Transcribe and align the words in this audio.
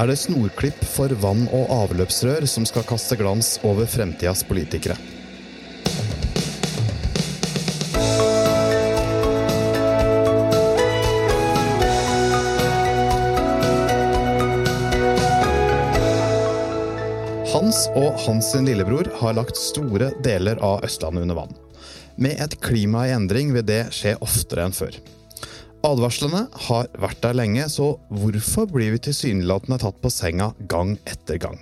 er 0.00 0.08
det 0.08 0.16
snorklipp 0.16 0.80
for 0.88 1.12
vann- 1.20 1.48
og 1.52 1.68
avløpsrør 1.74 2.46
som 2.48 2.64
skal 2.64 2.86
kaste 2.88 3.18
glans 3.20 3.58
over 3.68 3.84
fremtidas 3.84 4.40
politikere. 4.48 4.96
Hans 17.50 17.84
og 17.92 18.16
hans 18.24 18.54
sin 18.54 18.64
lillebror 18.64 19.10
har 19.20 19.36
lagt 19.36 19.58
store 19.60 20.14
deler 20.24 20.56
av 20.64 20.80
Østlandet 20.86 21.26
under 21.26 21.42
vann. 21.42 21.56
Med 22.16 22.40
et 22.40 22.56
klima 22.62 23.04
i 23.08 23.12
endring 23.12 23.52
vil 23.52 23.66
det 23.68 23.90
skje 23.92 24.16
oftere 24.24 24.64
enn 24.64 24.76
før. 24.76 24.96
Advarslene 25.90 26.44
har 26.68 26.86
vært 27.02 27.22
der 27.24 27.34
lenge, 27.34 27.66
så 27.72 27.96
hvorfor 28.14 28.68
blir 28.70 28.94
vi 28.94 29.02
tilsynelatende 29.08 29.80
tatt 29.82 29.98
på 30.02 30.12
senga 30.12 30.52
gang 30.70 30.94
etter 31.08 31.40
gang? 31.42 31.58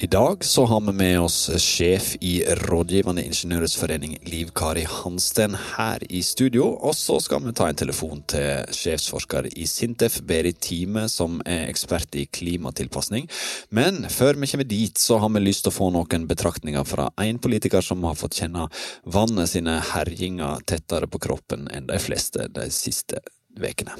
I 0.00 0.06
dag 0.06 0.44
så 0.44 0.62
har 0.64 0.80
vi 0.80 0.92
med 0.96 1.20
oss 1.20 1.50
sjef 1.60 2.14
i 2.24 2.38
Rådgivende 2.56 3.20
ingeniørers 3.20 3.74
forening, 3.76 4.14
Liv 4.24 4.48
Kari 4.56 4.86
Hansten, 4.88 5.52
her 5.74 6.00
i 6.08 6.22
studio. 6.24 6.70
Og 6.88 6.94
så 6.96 7.18
skal 7.20 7.42
vi 7.44 7.52
ta 7.52 7.66
en 7.68 7.76
telefon 7.76 8.22
til 8.32 8.64
sjefsforsker 8.72 9.50
i 9.52 9.66
Sintef, 9.68 10.22
Berit 10.24 10.62
Time, 10.64 11.02
som 11.12 11.42
er 11.44 11.66
ekspert 11.68 12.16
i 12.16 12.24
klimatilpasning. 12.32 13.28
Men 13.76 14.06
før 14.08 14.40
vi 14.40 14.48
kommer 14.48 14.68
dit, 14.70 14.96
så 14.96 15.18
har 15.20 15.34
vi 15.34 15.42
lyst 15.44 15.66
til 15.66 15.74
å 15.74 15.76
få 15.82 15.90
noen 15.92 16.24
betraktninger 16.30 16.86
fra 16.88 17.10
en 17.20 17.42
politiker 17.44 17.84
som 17.84 18.08
har 18.08 18.16
fått 18.16 18.40
kjenne 18.40 18.70
vannet 19.04 19.52
sine 19.52 19.76
herjinger 19.90 20.64
tettere 20.64 21.12
på 21.12 21.20
kroppen 21.28 21.68
enn 21.68 21.92
de 21.92 22.00
fleste 22.00 22.48
de 22.56 22.70
siste 22.72 23.20
ukene. 23.58 23.96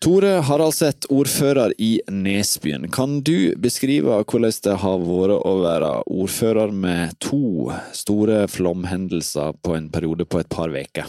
Tore 0.00 0.38
Haraldseth, 0.48 1.10
ordfører 1.12 1.74
i 1.76 1.98
Nesbyen. 2.08 2.86
Kan 2.88 3.18
du 3.20 3.52
beskrive 3.60 4.22
hvordan 4.24 4.54
det 4.64 4.76
har 4.80 5.02
vært 5.04 5.44
å 5.44 5.52
være 5.60 5.90
ordfører 6.08 6.72
med 6.72 7.18
to 7.20 7.68
store 7.92 8.46
flomhendelser 8.48 9.58
på 9.60 9.76
en 9.76 9.90
periode 9.92 10.24
på 10.24 10.40
et 10.40 10.48
par 10.48 10.72
uker? 10.72 11.04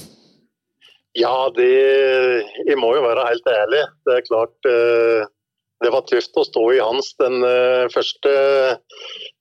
Ja, 1.16 1.48
det, 1.56 1.72
jeg 2.68 2.78
må 2.80 2.92
jo 2.98 3.06
være 3.06 3.30
helt 3.30 3.48
ærlig. 3.48 3.86
Det 4.08 4.18
er 4.18 4.28
klart 4.28 4.68
eh, 4.68 5.32
det 5.84 5.92
var 5.96 6.06
tøft 6.08 6.38
å 6.38 6.46
stå 6.46 6.66
i 6.76 6.84
hans 6.84 7.14
den 7.20 7.42
eh, 7.48 7.88
første, 7.96 8.36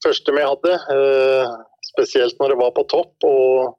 første 0.07 0.35
vi 0.35 0.47
hadde. 0.47 0.79
Eh, 0.95 1.53
spesielt 1.91 2.39
når 2.39 2.55
det 2.55 2.61
var 2.63 2.75
på 2.79 2.87
topp. 2.91 3.15
og 3.27 3.77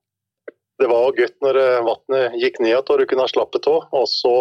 Det 0.81 0.89
var 0.89 1.13
godt 1.17 1.35
når 1.45 1.59
vannet 1.85 2.37
gikk 2.41 2.59
ned 2.63 2.79
og 2.81 3.01
du 3.01 3.05
kunne 3.09 3.27
slappe 3.29 3.61
av. 3.69 3.83
Og 3.93 4.07
så 4.09 4.35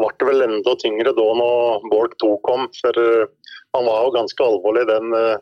ble 0.00 0.10
det 0.18 0.26
vel 0.26 0.46
enda 0.46 0.74
tyngre 0.80 1.12
da 1.14 1.28
når 1.38 1.86
Borg 1.92 2.16
2 2.22 2.32
kom. 2.46 2.66
For 2.80 2.98
uh, 2.98 3.54
han 3.76 3.86
var 3.86 4.06
jo 4.06 4.16
ganske 4.18 4.46
alvorlig, 4.46 4.88
den 4.90 5.14
uh, 5.14 5.38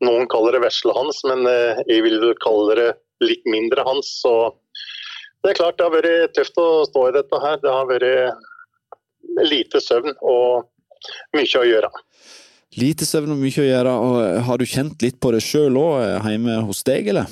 Noen 0.00 0.24
kaller 0.32 0.56
det 0.56 0.62
vesle 0.62 0.94
hans, 0.96 1.18
men 1.28 1.44
jeg 1.44 2.00
vil 2.06 2.22
kalle 2.40 2.76
det 2.78 2.86
litt 3.20 3.42
mindre 3.52 3.82
hans. 3.84 4.08
Så 4.22 4.30
det 5.44 5.50
er 5.50 5.58
klart 5.58 5.76
det 5.76 5.84
har 5.84 5.92
vært 5.92 6.32
tøft 6.38 6.56
å 6.56 6.86
stå 6.88 7.02
i 7.10 7.12
dette 7.18 7.40
her. 7.42 7.58
Det 7.60 7.74
har 7.74 7.90
vært 7.90 9.44
lite 9.50 9.82
søvn 9.84 10.16
og 10.24 10.70
mye 11.36 11.60
å 11.60 11.66
gjøre. 11.68 11.90
Lite 12.78 13.06
søvn 13.08 13.34
og 13.34 13.40
mye 13.42 13.62
å 13.62 13.66
gjøre. 13.66 13.94
og 14.08 14.18
Har 14.46 14.60
du 14.60 14.66
kjent 14.68 15.02
litt 15.02 15.20
på 15.22 15.32
det 15.34 15.42
sjøl 15.44 15.78
òg, 15.80 16.00
hjemme 16.26 16.60
hos 16.68 16.84
deg, 16.86 17.10
eller? 17.12 17.30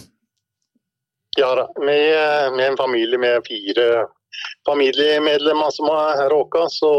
Ja 1.39 1.53
da. 1.55 1.69
Vi 1.79 1.99
er 2.11 2.57
en 2.67 2.79
familie 2.79 3.19
med 3.21 3.47
fire 3.47 4.09
familiemedlemmer 4.67 5.71
som 5.75 5.91
har 5.93 6.25
råka, 6.31 6.67
så 6.73 6.93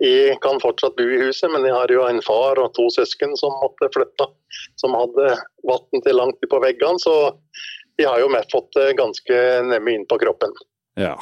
jeg 0.00 0.36
kan 0.44 0.60
fortsatt 0.60 0.96
bo 0.96 1.04
i 1.04 1.20
huset, 1.24 1.48
men 1.52 1.64
jeg 1.64 1.76
har 1.76 1.92
jo 1.92 2.04
en 2.04 2.20
far 2.24 2.60
og 2.60 2.72
to 2.76 2.88
søsken 2.92 3.36
som 3.40 3.54
måtte 3.62 3.88
flytte. 3.94 4.28
Som 4.80 4.96
hadde 4.96 5.36
vann 5.68 6.04
til 6.04 6.16
langt 6.16 6.48
på 6.50 6.60
veggene, 6.60 7.00
så 7.00 7.32
de 7.96 8.04
har 8.04 8.20
jo 8.20 8.32
fått 8.52 8.72
det 8.76 8.90
ganske 8.98 9.42
nemme 9.70 9.94
inn 9.96 10.08
på 10.08 10.18
kroppen. 10.20 10.52
Ja. 10.96 11.16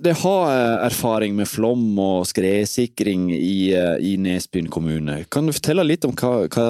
Det 0.00 0.14
har 0.22 0.52
erfaring 0.86 1.36
med 1.36 1.48
flom 1.48 1.98
og 2.00 2.28
skredsikring 2.28 3.28
i, 3.36 3.72
i 4.00 4.16
Nesbyen 4.16 4.70
kommune. 4.72 5.24
Kan 5.28 5.48
du 5.48 5.56
fortelle 5.56 5.84
litt 5.84 6.04
om 6.08 6.16
hva, 6.16 6.46
hva 6.48 6.68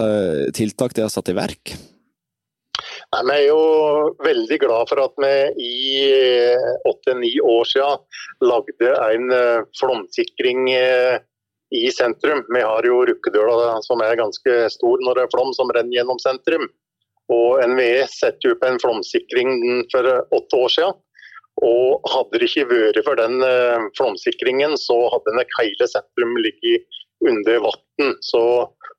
tiltak 0.54 0.94
de 0.94 1.06
har 1.06 1.12
satt 1.15 1.31
i 1.31 1.38
verk? 1.38 1.76
Nei, 3.14 3.22
vi 3.22 3.34
er 3.36 3.44
jo 3.46 3.60
veldig 4.24 4.58
glad 4.64 4.90
for 4.90 5.00
at 5.04 5.14
vi 5.22 5.32
i 5.62 5.76
eh, 6.10 6.72
åtte-ni 6.90 7.36
år 7.38 7.68
siden 7.70 8.02
lagde 8.42 8.90
en 9.12 9.30
eh, 9.34 9.62
flomsikring 9.78 10.66
eh, 10.74 11.20
i 11.76 11.86
sentrum. 11.94 12.42
Vi 12.50 12.64
har 12.66 12.86
jo 12.86 13.04
Rukkedøla 13.06 13.78
som 13.86 14.02
er 14.02 14.18
ganske 14.18 14.58
stor 14.74 15.02
når 15.06 15.18
det 15.18 15.26
er 15.26 15.32
flom 15.34 15.54
som 15.54 15.70
renner 15.74 16.00
gjennom 16.00 16.20
sentrum. 16.22 16.66
Og 17.30 17.62
NVE 17.62 18.04
setter 18.10 18.54
opp 18.54 18.66
en 18.66 18.78
flomsikring 18.82 19.84
for 19.94 20.06
åtte 20.06 20.62
år 20.62 20.74
siden. 20.74 21.00
Og 21.66 22.04
hadde 22.12 22.38
det 22.38 22.50
ikke 22.50 22.68
vært 22.68 23.00
for 23.06 23.18
den 23.18 23.40
flomsikringen, 23.96 24.76
så 24.78 24.94
hadde 25.14 25.34
nok 25.34 25.54
hele 25.58 25.88
sentrum 25.88 26.36
ligget 26.38 26.84
under 27.24 27.64
vann. 27.64 28.12
Så 28.20 28.42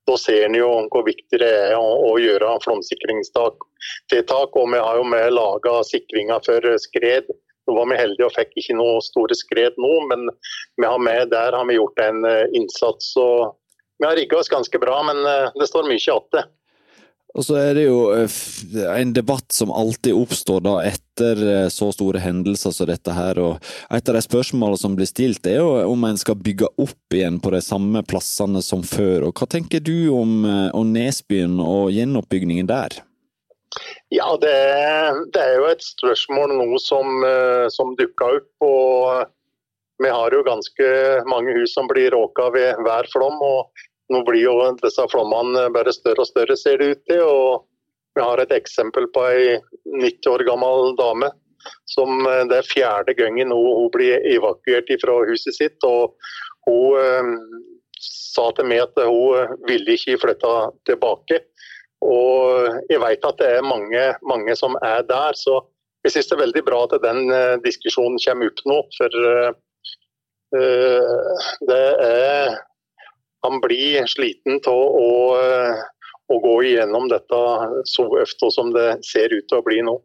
da 0.08 0.16
ser 0.20 0.46
en 0.46 0.56
jo 0.56 0.70
hvor 0.94 1.04
viktig 1.08 1.40
det 1.42 1.50
er 1.50 1.76
å, 1.78 1.88
å 2.12 2.14
gjøre 2.22 2.54
flomsikringstiltak. 2.64 4.56
Og 4.62 4.72
vi 4.74 4.80
har 4.80 5.00
jo 5.00 5.06
med 5.08 5.36
laga 5.36 5.82
sikringer 5.88 6.44
for 6.46 6.72
skred. 6.82 7.30
Nå 7.68 7.76
var 7.76 7.90
vi 7.92 8.00
heldige 8.00 8.30
og 8.30 8.36
fikk 8.36 8.56
ikke 8.62 8.78
noe 8.80 9.02
store 9.04 9.36
skred 9.36 9.76
nå, 9.82 9.94
men 10.08 10.30
vi 10.80 10.88
har 10.88 11.02
med, 11.04 11.34
der 11.34 11.56
har 11.58 11.68
vi 11.68 11.76
gjort 11.76 12.00
en 12.00 12.24
eh, 12.24 12.46
innsats. 12.56 13.12
og 13.20 13.58
Vi 14.00 14.08
har 14.08 14.16
rigga 14.16 14.40
oss 14.40 14.52
ganske 14.52 14.80
bra, 14.80 15.02
men 15.04 15.20
eh, 15.28 15.50
det 15.60 15.68
står 15.68 15.90
mye 15.90 16.00
igjen. 16.00 16.48
Og 17.36 17.44
så 17.44 17.58
er 17.60 17.74
det 17.76 17.84
jo 17.86 17.98
eh, 18.16 18.36
en 18.98 19.12
debatt 19.14 19.52
som 19.54 19.72
alltid 19.74 20.16
oppstår 20.16 20.62
da 20.64 20.76
etter 20.88 21.42
eh, 21.44 21.66
så 21.74 21.90
store 21.92 22.22
hendelser 22.24 22.74
som 22.74 22.88
dette 22.90 23.14
her. 23.14 23.40
og 23.42 23.68
Et 23.94 24.10
av 24.10 24.16
de 24.18 24.24
spørsmålene 24.24 24.80
som 24.80 24.96
blir 24.98 25.10
stilt, 25.10 25.46
er 25.46 25.60
jo 25.60 25.74
om 25.92 26.08
en 26.08 26.20
skal 26.20 26.40
bygge 26.40 26.70
opp 26.80 27.18
igjen 27.18 27.42
på 27.44 27.52
de 27.54 27.62
samme 27.64 28.04
plassene 28.08 28.64
som 28.66 28.86
før. 28.88 29.28
og 29.28 29.36
Hva 29.38 29.50
tenker 29.58 29.84
du 29.84 30.10
om, 30.16 30.40
eh, 30.48 30.70
om 30.78 30.94
Nesbyen 30.94 31.60
og 31.64 31.92
gjenoppbyggingen 31.96 32.70
der? 32.72 33.02
Ja, 34.10 34.32
det, 34.40 34.56
det, 35.36 35.42
er 35.44 35.58
jo 35.60 35.68
et 35.68 35.84
spørsmål 35.84 36.56
nå 36.56 36.80
som, 36.80 37.20
som 37.70 37.92
dukka 38.00 38.30
opp. 38.40 38.54
og 38.64 39.28
Vi 40.02 40.10
har 40.10 40.34
jo 40.34 40.46
ganske 40.48 40.88
mange 41.28 41.54
hus 41.60 41.76
som 41.76 41.92
blir 41.92 42.16
råka 42.16 42.48
ved 42.56 42.80
hver 42.88 43.12
flom. 43.12 43.36
og 43.44 43.86
nå 44.14 44.22
blir 44.28 44.44
jo 44.46 44.56
disse 44.82 45.04
flommene 45.12 45.68
bare 45.76 45.94
større 45.96 46.24
og 46.24 46.30
større, 46.30 46.56
ser 46.60 46.80
det 46.80 46.92
ut 46.94 47.04
til. 47.10 47.24
og 47.24 47.66
Vi 48.16 48.24
har 48.24 48.40
et 48.42 48.54
eksempel 48.56 49.10
på 49.14 49.26
ei 49.28 49.58
90 49.86 50.32
år 50.32 50.46
gammel 50.48 50.96
dame 51.00 51.32
som 51.86 52.26
eh, 52.28 52.44
det 52.50 52.62
er 52.62 52.70
fjerde 52.72 53.16
gangen 53.18 53.54
hun 53.54 53.90
blir 53.94 54.24
evakuert 54.36 54.92
fra 55.02 55.20
huset 55.30 55.58
sitt. 55.58 55.84
og 55.84 56.16
Hun 56.68 57.00
eh, 57.02 57.32
sa 58.04 58.50
til 58.56 58.70
meg 58.70 58.86
at 58.86 59.00
hun 59.04 59.38
eh, 59.40 59.56
ville 59.70 59.98
ikke 59.98 60.20
flytte 60.24 60.54
tilbake. 60.90 61.42
Og 62.06 62.68
jeg 62.92 63.02
vet 63.02 63.26
at 63.26 63.40
det 63.42 63.50
er 63.58 63.66
mange, 63.66 64.04
mange 64.30 64.56
som 64.56 64.78
er 64.86 65.02
der. 65.08 65.34
så 65.34 65.64
jeg 66.06 66.14
synes 66.14 66.28
det 66.30 66.36
er 66.36 66.44
veldig 66.46 66.64
bra 66.64 66.84
at 66.86 66.94
den 67.04 67.32
diskusjonen 67.64 68.20
kommer 68.22 68.52
opp 68.52 68.60
nå. 68.70 68.76
For 68.96 69.10
det 71.68 71.80
er 72.06 72.54
han 73.46 73.62
blir 73.64 74.06
sliten 74.10 74.62
av 74.68 74.74
å, 74.74 75.12
eh, 75.42 75.82
å, 76.28 76.40
gå 76.44 76.56
igjennom 76.72 77.08
dette 77.12 77.42
så 77.90 78.08
ofte 78.22 78.52
som 78.54 78.74
det 78.76 79.00
ser 79.08 79.34
ut 79.34 79.48
til 79.48 79.60
å 79.60 79.66
bli 79.66 79.82
nå. 79.86 79.98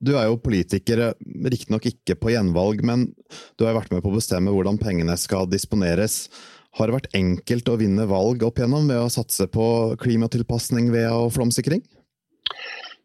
Du 0.00 0.14
er 0.16 0.30
jo 0.30 0.38
politiker, 0.40 1.10
riktignok 1.20 1.90
ikke 1.90 2.16
på 2.16 2.32
gjenvalg, 2.32 2.80
men 2.86 3.10
du 3.60 3.66
har 3.66 3.76
vært 3.76 3.90
med 3.92 4.00
på 4.00 4.08
å 4.08 4.16
bestemme 4.16 4.54
hvordan 4.54 4.80
pengene 4.80 5.16
skal 5.20 5.50
disponeres. 5.50 6.30
Har 6.78 6.88
det 6.88 6.96
vært 6.96 7.16
enkelt 7.18 7.68
å 7.68 7.76
vinne 7.76 8.06
valg 8.08 8.44
opp 8.46 8.60
igjennom 8.60 8.88
ved 8.88 9.02
å 9.02 9.12
satse 9.12 9.44
på 9.52 9.66
klimatilpasning 10.00 10.88
ved 10.94 11.10
og 11.10 11.34
flomsikring? 11.34 11.82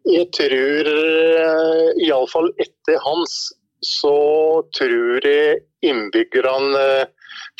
Jeg 0.05 0.29
tror, 0.37 0.87
eh, 0.87 1.87
iallfall 2.05 2.51
etter 2.61 3.01
hans, 3.03 3.51
så 3.81 4.63
tror 4.77 5.25
jeg 5.25 5.65
innbyggerne 5.83 7.09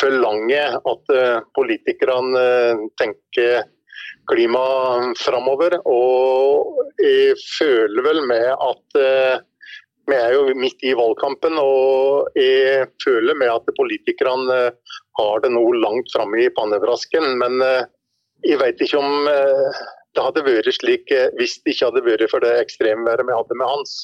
forlanger 0.02 0.78
at 0.78 1.14
eh, 1.14 1.40
politikerne 1.58 2.42
eh, 2.42 2.86
tenker 3.00 3.66
klima 4.30 4.64
framover. 5.20 5.78
Og 5.86 6.80
jeg 7.02 7.36
føler 7.58 8.06
vel 8.06 8.24
med 8.30 8.48
at 8.54 9.02
eh, 9.02 9.44
vi 10.06 10.18
er 10.20 10.36
jo 10.36 10.54
midt 10.54 10.84
i 10.86 10.94
valgkampen, 10.98 11.58
og 11.58 12.30
jeg 12.38 12.86
føler 13.02 13.38
med 13.40 13.50
at 13.50 13.76
politikerne 13.78 14.60
har 15.18 15.42
det 15.42 15.50
noe 15.50 15.80
langt 15.82 16.12
framme 16.14 16.44
i 16.44 16.52
pannebrasken. 16.54 17.26
Men 17.42 17.58
jeg 18.46 18.60
vet 18.62 18.84
ikke 18.86 19.02
om 19.02 19.26
det 19.26 20.22
hadde 20.28 20.44
vært 20.46 20.70
slik 20.78 21.10
hvis 21.40 21.56
det 21.64 21.74
ikke 21.74 21.90
hadde 21.90 22.06
vært 22.06 22.30
for 22.30 22.46
det 22.46 22.54
ekstremværet 22.68 23.26
vi 23.26 23.34
hadde 23.34 23.58
med 23.58 23.66
Hans. 23.66 23.96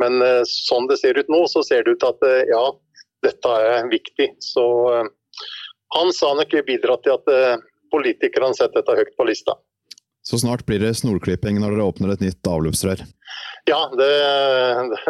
Men 0.00 0.16
sånn 0.48 0.88
det 0.88 0.96
ser 1.02 1.20
ut 1.20 1.28
nå, 1.28 1.42
så 1.52 1.60
ser 1.66 1.84
det 1.84 1.98
ut 1.98 2.08
at 2.08 2.24
ja, 2.48 2.64
dette 3.28 3.56
er 3.68 3.92
viktig. 3.92 4.30
Så 4.40 4.64
han 5.94 6.12
sa 6.14 6.34
nok 6.38 6.54
bidratt 6.66 7.02
til 7.06 7.16
at 7.16 7.32
eh, 7.34 7.62
politikerne 7.90 8.54
setter 8.56 8.80
dette 8.80 8.96
høyt 8.98 9.16
på 9.18 9.26
lista. 9.28 9.56
Så 10.22 10.38
snart 10.38 10.66
blir 10.68 10.82
det 10.82 10.92
snorklipping 10.98 11.58
når 11.58 11.74
dere 11.74 11.88
åpner 11.90 12.12
et 12.12 12.22
nytt 12.22 12.46
avløpsrør? 12.46 13.02
Ja, 13.68 13.80
det, 13.96 14.10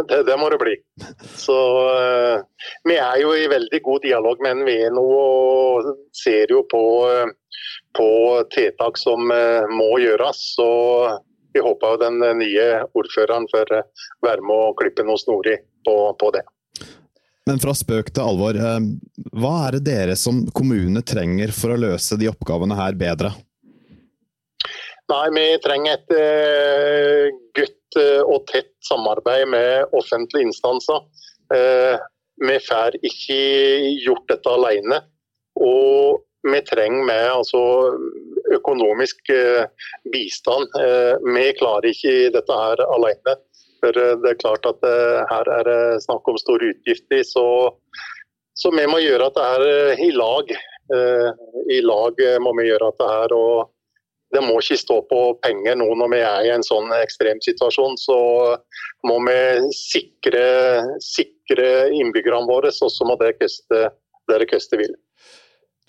det, 0.09 0.21
det, 0.29 0.37
må 0.39 0.51
det 0.53 0.61
bli. 0.61 0.77
Så 1.39 1.57
uh, 1.91 2.69
Vi 2.87 2.97
er 2.97 3.19
jo 3.23 3.33
i 3.35 3.49
veldig 3.51 3.81
god 3.85 4.05
dialog 4.07 4.43
med 4.45 4.63
NVE 4.63 4.91
nå 4.95 5.05
og 5.17 5.91
ser 6.17 6.53
jo 6.53 6.63
på, 6.71 6.83
på 7.99 8.09
tiltak 8.55 9.01
som 9.01 9.27
må 9.27 9.91
gjøres. 10.03 10.45
Så 10.57 10.71
vi 11.55 11.65
håper 11.65 12.01
den 12.01 12.23
nye 12.39 12.69
ordføreren 12.95 13.49
får 13.51 13.75
være 14.23 14.47
med 14.47 14.57
å 14.57 14.75
klippe 14.79 15.07
noe 15.07 15.19
snorig 15.21 15.59
på, 15.87 15.97
på 16.21 16.33
det. 16.37 16.47
Men 17.51 17.59
fra 17.59 17.73
spøk 17.75 18.13
til 18.15 18.23
alvor, 18.23 18.55
eh, 18.55 18.85
hva 19.43 19.55
er 19.67 19.77
det 19.77 19.87
dere 19.89 20.15
som 20.19 20.45
kommune 20.55 21.01
trenger 21.03 21.51
for 21.51 21.75
å 21.75 21.79
løse 21.83 22.15
de 22.21 22.29
oppgavene 22.31 22.77
her 22.79 22.95
bedre? 22.95 23.33
Nei, 25.11 25.27
Vi 25.35 25.47
trenger 25.65 25.97
et 25.97 26.13
uh, 26.15 27.25
godt 27.59 27.99
uh, 27.99 28.23
og 28.23 28.47
tett 28.47 28.71
samarbeid 28.87 29.49
med 29.51 29.97
offentlige 29.99 30.47
instanser. 30.47 31.03
Vi 31.51 32.57
får 32.63 33.01
ikke 33.03 33.39
gjort 34.05 34.31
dette 34.31 34.53
alene. 34.55 35.01
Og 35.59 36.23
vi 36.47 36.61
trenger 36.71 37.03
med 37.09 37.25
altså, 37.33 37.63
økonomisk 38.55 39.33
bistand. 40.15 40.71
vi 41.27 41.43
klarer 41.59 41.91
ikke 41.91 42.31
dette 42.39 42.61
her 42.63 42.85
alene. 42.87 43.35
For 43.81 43.97
det 43.97 44.29
er 44.31 44.41
klart 44.41 44.67
at 44.69 44.85
her 45.31 45.51
er 45.57 45.67
det 45.69 46.03
snakk 46.05 46.29
om 46.29 46.39
store 46.41 46.73
utgifter. 46.75 47.23
Så, 47.27 47.45
så 48.59 48.73
vi 48.77 48.87
må 48.91 49.01
gjøre 49.03 49.29
dette 49.29 49.47
her 49.47 50.01
i 50.05 50.11
lag. 50.13 50.55
I 51.71 51.79
lag 51.87 52.25
må 52.45 52.53
vi 52.59 52.67
gjøre 52.69 52.91
dette 52.91 53.09
her. 53.09 53.37
og 53.37 53.71
det 54.31 54.43
må 54.47 54.61
ikke 54.61 54.79
stå 54.79 54.97
på 55.11 55.21
penger 55.43 55.79
nå 55.79 55.89
når 55.99 56.11
vi 56.13 56.21
er 56.23 56.45
i 56.47 56.53
en 56.55 56.65
sånn 56.67 56.93
ekstrem 57.01 57.41
situasjon. 57.43 57.97
Så 57.99 58.19
må 59.07 59.17
vi 59.27 59.39
sikre, 59.75 60.45
sikre 61.03 61.71
innbyggerne 61.97 62.47
våre, 62.51 62.71
så 62.75 62.91
må 63.09 63.19
det 63.21 63.35
koste 63.41 63.89
det 64.31 64.39
det 64.45 64.51
koste 64.53 64.79
vil. 64.79 64.93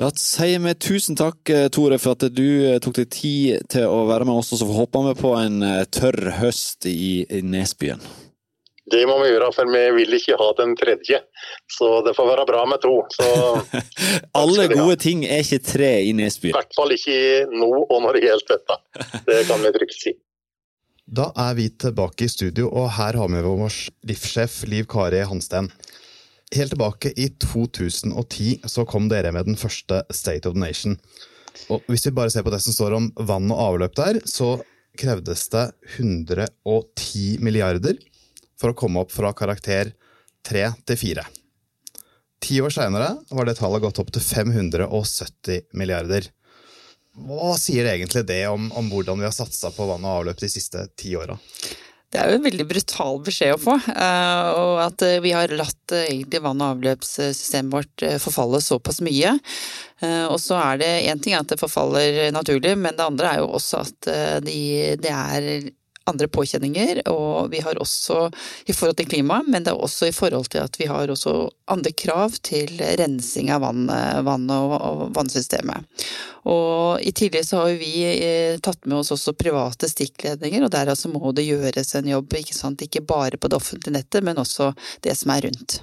Da 0.02 0.08
sier 0.18 0.58
vi 0.64 0.72
tusen 0.82 1.14
takk, 1.14 1.50
eh, 1.54 1.68
Tore, 1.70 2.00
for 2.02 2.18
at 2.18 2.24
du 2.34 2.48
eh, 2.66 2.80
tok 2.82 2.96
deg 2.98 3.10
tid 3.14 3.68
til 3.70 3.86
å 3.86 4.08
være 4.10 4.26
med 4.26 4.40
oss. 4.40 4.50
Og 4.56 4.58
så 4.58 4.66
håper 4.66 5.12
vi 5.12 5.14
på 5.20 5.36
en 5.38 5.62
eh, 5.62 5.84
tørr 5.94 6.32
høst 6.40 6.88
i, 6.90 7.28
Nesbyen. 7.46 8.02
Det 8.92 9.04
må 9.06 9.20
vi 9.22 9.30
gjøre, 9.30 9.52
for 9.54 9.70
vi 9.70 9.84
vil 10.00 10.18
ikke 10.18 10.40
ha 10.42 10.48
den 10.58 10.74
tredje. 10.80 11.22
Så 11.70 11.92
det 12.08 12.16
får 12.18 12.32
være 12.32 12.48
bra 12.50 12.64
med 12.72 12.82
to. 12.82 12.96
Alle 14.42 14.66
gode 14.74 14.98
ting 15.06 15.22
er 15.28 15.46
ikke 15.46 15.62
tre 15.70 15.92
i 16.08 16.18
Nesby? 16.18 16.50
I 16.50 16.58
hvert 16.58 16.74
fall 16.76 16.98
ikke 16.98 17.22
nå 17.54 17.70
og 17.84 18.02
når 18.02 18.18
det 18.18 18.26
gjelder 18.26 18.58
dette. 18.58 18.82
Det 19.30 19.40
kan 19.52 19.62
vi 19.62 19.76
trygt 19.78 20.00
si. 20.02 20.18
Da 21.06 21.30
er 21.46 21.54
vi 21.62 21.70
tilbake 21.78 22.26
i 22.26 22.34
studio, 22.34 22.74
og 22.74 22.90
her 22.98 23.22
har 23.22 23.30
vi 23.30 23.46
vår 23.46 23.82
livssjef 24.10 24.64
Liv 24.72 24.90
Kari 24.90 25.22
Hansten. 25.30 25.70
Helt 26.56 26.74
tilbake 26.74 27.14
i 27.16 27.30
2010 27.40 28.68
så 28.68 28.84
kom 28.86 29.08
dere 29.12 29.32
med 29.32 29.48
den 29.48 29.56
første 29.60 30.02
State 30.12 30.50
of 30.50 30.58
the 30.58 30.60
Nation. 30.60 30.98
Og 31.72 31.84
Hvis 31.88 32.06
vi 32.08 32.16
bare 32.16 32.32
ser 32.32 32.44
på 32.44 32.52
det 32.52 32.60
som 32.64 32.76
står 32.76 32.96
om 32.98 33.12
vann 33.16 33.52
og 33.52 33.62
avløp 33.70 33.96
der, 33.96 34.20
så 34.28 34.58
krevdes 35.00 35.46
det 35.54 35.70
110 35.98 37.40
milliarder 37.40 38.00
for 38.60 38.72
å 38.72 38.78
komme 38.78 39.04
opp 39.04 39.14
fra 39.16 39.32
karakter 39.38 39.94
3 40.48 40.66
til 40.90 41.00
4. 41.00 41.26
Ti 42.42 42.60
år 42.66 42.74
seinere 42.74 43.14
var 43.30 43.48
det 43.48 43.56
tallet 43.60 43.84
gått 43.84 44.02
opp 44.02 44.12
til 44.12 44.24
570 44.26 45.70
milliarder. 45.78 46.28
Hva 47.12 47.54
sier 47.60 47.88
egentlig 47.92 48.26
det 48.28 48.44
om, 48.50 48.70
om 48.76 48.88
hvordan 48.92 49.20
vi 49.20 49.28
har 49.28 49.36
satsa 49.36 49.72
på 49.76 49.88
vann 49.88 50.04
og 50.08 50.22
avløp 50.22 50.40
de 50.42 50.50
siste 50.52 50.84
ti 51.00 51.14
åra? 51.20 51.38
Det 52.12 52.20
er 52.20 52.28
jo 52.28 52.40
en 52.42 52.44
veldig 52.44 52.66
brutal 52.68 53.22
beskjed 53.24 53.54
å 53.56 53.60
få. 53.62 53.78
Eh, 53.88 54.48
og 54.60 54.82
at 54.84 55.04
eh, 55.08 55.20
vi 55.24 55.32
har 55.32 55.54
latt 55.56 55.94
eh, 55.96 56.10
egentlig 56.10 56.42
vann- 56.44 56.60
og 56.60 56.76
avløpssystemet 56.76 57.72
vårt 57.72 58.06
forfalle 58.24 58.60
såpass 58.64 59.00
mye. 59.06 59.38
Og 60.02 60.40
så 60.42 60.56
er 60.58 60.80
det 60.82 60.88
én 61.12 61.20
ting 61.22 61.36
at 61.38 61.52
det 61.52 61.60
forfaller 61.62 62.32
naturlig, 62.34 62.72
men 62.74 62.96
det 62.98 63.06
andre 63.06 63.36
er 63.36 63.44
jo 63.44 63.52
også 63.54 63.84
at 63.84 64.08
de, 64.42 64.56
det 64.98 65.12
er 65.14 65.68
andre 66.12 66.28
påkjenninger, 66.32 67.04
og 67.12 67.52
vi 67.52 67.62
har 67.64 67.80
også 67.82 68.28
i 68.70 68.76
forhold 68.76 69.00
til 69.00 69.10
klima, 69.12 69.42
men 69.48 69.66
det 69.66 69.74
er 69.74 69.80
også 69.80 70.10
i 70.10 70.16
forhold 70.16 70.52
til 70.52 70.64
at 70.64 70.78
vi 70.80 70.90
har 70.92 71.12
også 71.12 71.36
andre 71.72 71.94
krav 71.98 72.36
til 72.44 72.82
rensing 73.00 73.52
av 73.54 73.64
vann, 73.66 73.86
vann 74.28 74.50
og, 74.54 74.76
og, 74.78 75.04
vannsystemet. 75.16 76.06
Og 76.52 77.02
i 77.06 77.14
tidligere 77.14 77.48
så 77.48 77.64
har 77.64 77.80
vi 77.80 77.94
eh, 78.10 78.60
tatt 78.64 78.86
med 78.88 79.00
oss 79.00 79.14
også 79.14 79.36
private 79.38 79.90
stikkledninger, 79.92 80.66
og 80.66 80.74
der 80.74 80.92
altså 80.94 81.12
må 81.12 81.34
det 81.38 81.48
gjøres 81.48 81.96
en 82.00 82.12
jobb, 82.12 82.38
ikke 82.42 82.58
sant, 82.58 82.82
ikke 82.82 83.06
bare 83.06 83.40
på 83.40 83.52
det 83.52 83.60
offentlige 83.62 83.98
nettet, 84.00 84.26
men 84.26 84.42
også 84.42 84.74
det 85.06 85.18
som 85.20 85.34
er 85.36 85.50
rundt. 85.50 85.82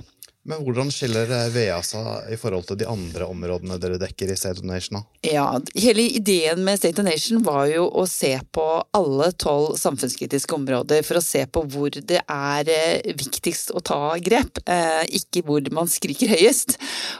Men 0.49 0.63
hvordan 0.65 0.89
skiller 0.93 1.29
VEA 1.53 1.77
seg 1.85 2.31
i 2.33 2.37
forhold 2.41 2.69
til 2.71 2.79
de 2.81 2.87
andre 2.89 3.27
områdene 3.29 3.77
dere 3.83 3.99
dekker 4.01 4.31
i 4.33 4.37
State 4.39 4.63
of 4.63 4.69
Nation? 4.69 5.03
Ja, 5.27 5.59
Hele 5.75 6.07
ideen 6.17 6.63
med 6.65 6.79
State 6.81 7.03
of 7.03 7.09
Nation 7.09 7.43
var 7.45 7.67
jo 7.69 7.85
å 7.91 8.07
se 8.09 8.31
på 8.55 8.65
alle 8.97 9.29
tolv 9.37 9.77
samfunnskritiske 9.77 10.55
områder 10.57 11.05
for 11.05 11.21
å 11.21 11.25
se 11.25 11.43
på 11.53 11.65
hvor 11.69 11.93
det 11.93 12.23
er 12.23 12.71
eh, 12.73 13.11
viktigst 13.19 13.75
å 13.77 13.83
ta 13.85 14.01
grep, 14.25 14.63
eh, 14.65 15.05
ikke 15.21 15.43
hvor 15.45 15.69
man 15.75 15.91
skriker 15.91 16.33
høyest. 16.33 16.79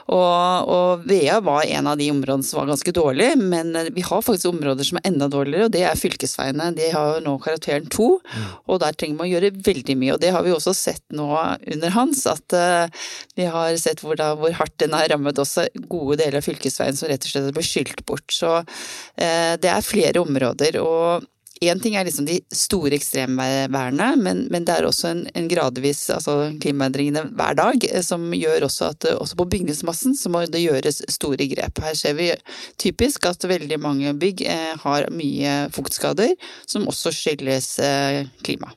Og, 0.09 0.71
og 0.73 1.05
VEA 1.09 1.37
var 1.45 1.67
en 1.67 1.91
av 1.91 1.99
de 2.01 2.09
områdene 2.13 2.47
som 2.47 2.63
var 2.63 2.71
ganske 2.71 2.95
dårlige, 2.95 3.37
men 3.37 3.75
vi 3.93 4.05
har 4.09 4.25
faktisk 4.25 4.49
områder 4.49 4.89
som 4.89 5.01
er 5.01 5.11
enda 5.11 5.29
dårligere, 5.29 5.69
og 5.69 5.75
det 5.75 5.85
er 5.85 5.99
fylkesveiene. 5.99 6.71
De 6.79 6.89
har 6.95 7.21
nå 7.25 7.35
karakteren 7.43 7.85
to, 7.93 8.15
mm. 8.25 8.49
og 8.65 8.81
der 8.81 8.97
trenger 8.97 9.21
man 9.21 9.29
å 9.29 9.33
gjøre 9.35 9.53
veldig 9.69 9.99
mye. 10.01 10.17
Og 10.17 10.23
det 10.25 10.33
har 10.33 10.45
vi 10.47 10.55
også 10.55 10.73
sett 10.77 11.05
nå 11.13 11.29
under 11.35 11.93
hans, 11.93 12.25
at 12.29 12.57
eh, 12.57 13.07
vi 13.35 13.47
har 13.49 13.75
sett 13.81 14.03
hvor, 14.03 14.17
da, 14.19 14.33
hvor 14.39 14.53
hardt 14.59 14.77
den 14.81 14.95
har 14.97 15.09
rammet 15.11 15.41
også 15.41 15.67
gode 15.89 16.19
deler 16.21 16.39
av 16.39 16.47
fylkesveien 16.47 16.97
som 16.97 17.09
rett 17.11 17.25
og 17.25 17.33
slett 17.33 17.51
ble 17.55 17.65
skylt 17.65 18.05
bort. 18.09 18.27
Så 18.33 18.59
eh, 18.59 19.55
det 19.61 19.73
er 19.73 19.85
flere 19.85 20.23
områder. 20.23 20.79
og 20.83 21.27
Én 21.59 21.79
ting 21.83 21.95
er 21.99 22.05
liksom 22.07 22.23
de 22.27 22.37
store 22.55 22.95
ekstremværene, 22.95 24.13
men, 24.23 24.45
men, 24.51 24.63
det 24.67 24.77
er 24.77 24.85
også 24.87 25.09
en, 25.09 25.25
en 25.35 25.49
gradvis 25.51 26.05
altså 26.13 26.53
klimaendringene 26.63 27.25
hver 27.35 27.57
dag 27.59 27.83
eh, 27.89 28.03
som 28.05 28.29
gjør 28.31 28.69
også 28.69 28.91
at 28.93 29.09
også 29.11 29.39
på 29.41 29.49
bygningsmassen 29.57 30.15
så 30.15 30.31
må 30.31 30.45
det 30.47 30.63
gjøres 30.63 31.01
store 31.11 31.49
grep. 31.51 31.83
Her 31.83 31.97
ser 31.99 32.15
vi 32.15 32.31
typisk 32.79 33.27
at 33.27 33.43
veldig 33.43 33.79
mange 33.83 34.15
bygg 34.21 34.45
eh, 34.47 34.75
har 34.85 35.09
mye 35.11 35.65
fuktskader, 35.75 36.37
som 36.63 36.87
også 36.87 37.11
skyldes 37.15 37.73
eh, 37.83 38.23
klima. 38.45 38.71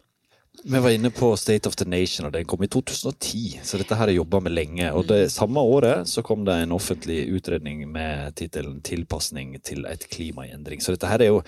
Vi 0.65 0.79
var 0.79 0.91
inne 0.95 1.11
på 1.11 1.37
State 1.37 1.67
of 1.69 1.75
the 1.77 1.87
Nation, 1.89 2.29
og 2.29 2.33
den 2.37 2.47
kom 2.47 2.63
i 2.63 2.69
2010, 2.71 3.61
så 3.67 3.81
dette 3.81 3.97
her 3.99 4.13
jeg 4.13 4.21
jobba 4.21 4.39
med 4.45 4.55
lenge. 4.55 4.93
Og 4.95 5.09
det 5.09 5.25
samme 5.35 5.59
året 5.59 6.07
så 6.07 6.23
kom 6.23 6.45
det 6.47 6.55
en 6.55 6.75
offentlig 6.77 7.25
utredning 7.35 7.83
med 7.91 8.37
tittelen 8.39 8.79
'Tilpasning 8.81 9.57
til 9.63 9.87
et 9.91 10.07
klima 10.09 10.47
i 10.47 10.55
endring'. 10.55 10.81
Så 10.81 10.95
dette 10.95 11.11
her 11.11 11.21
er 11.23 11.33
jo 11.33 11.43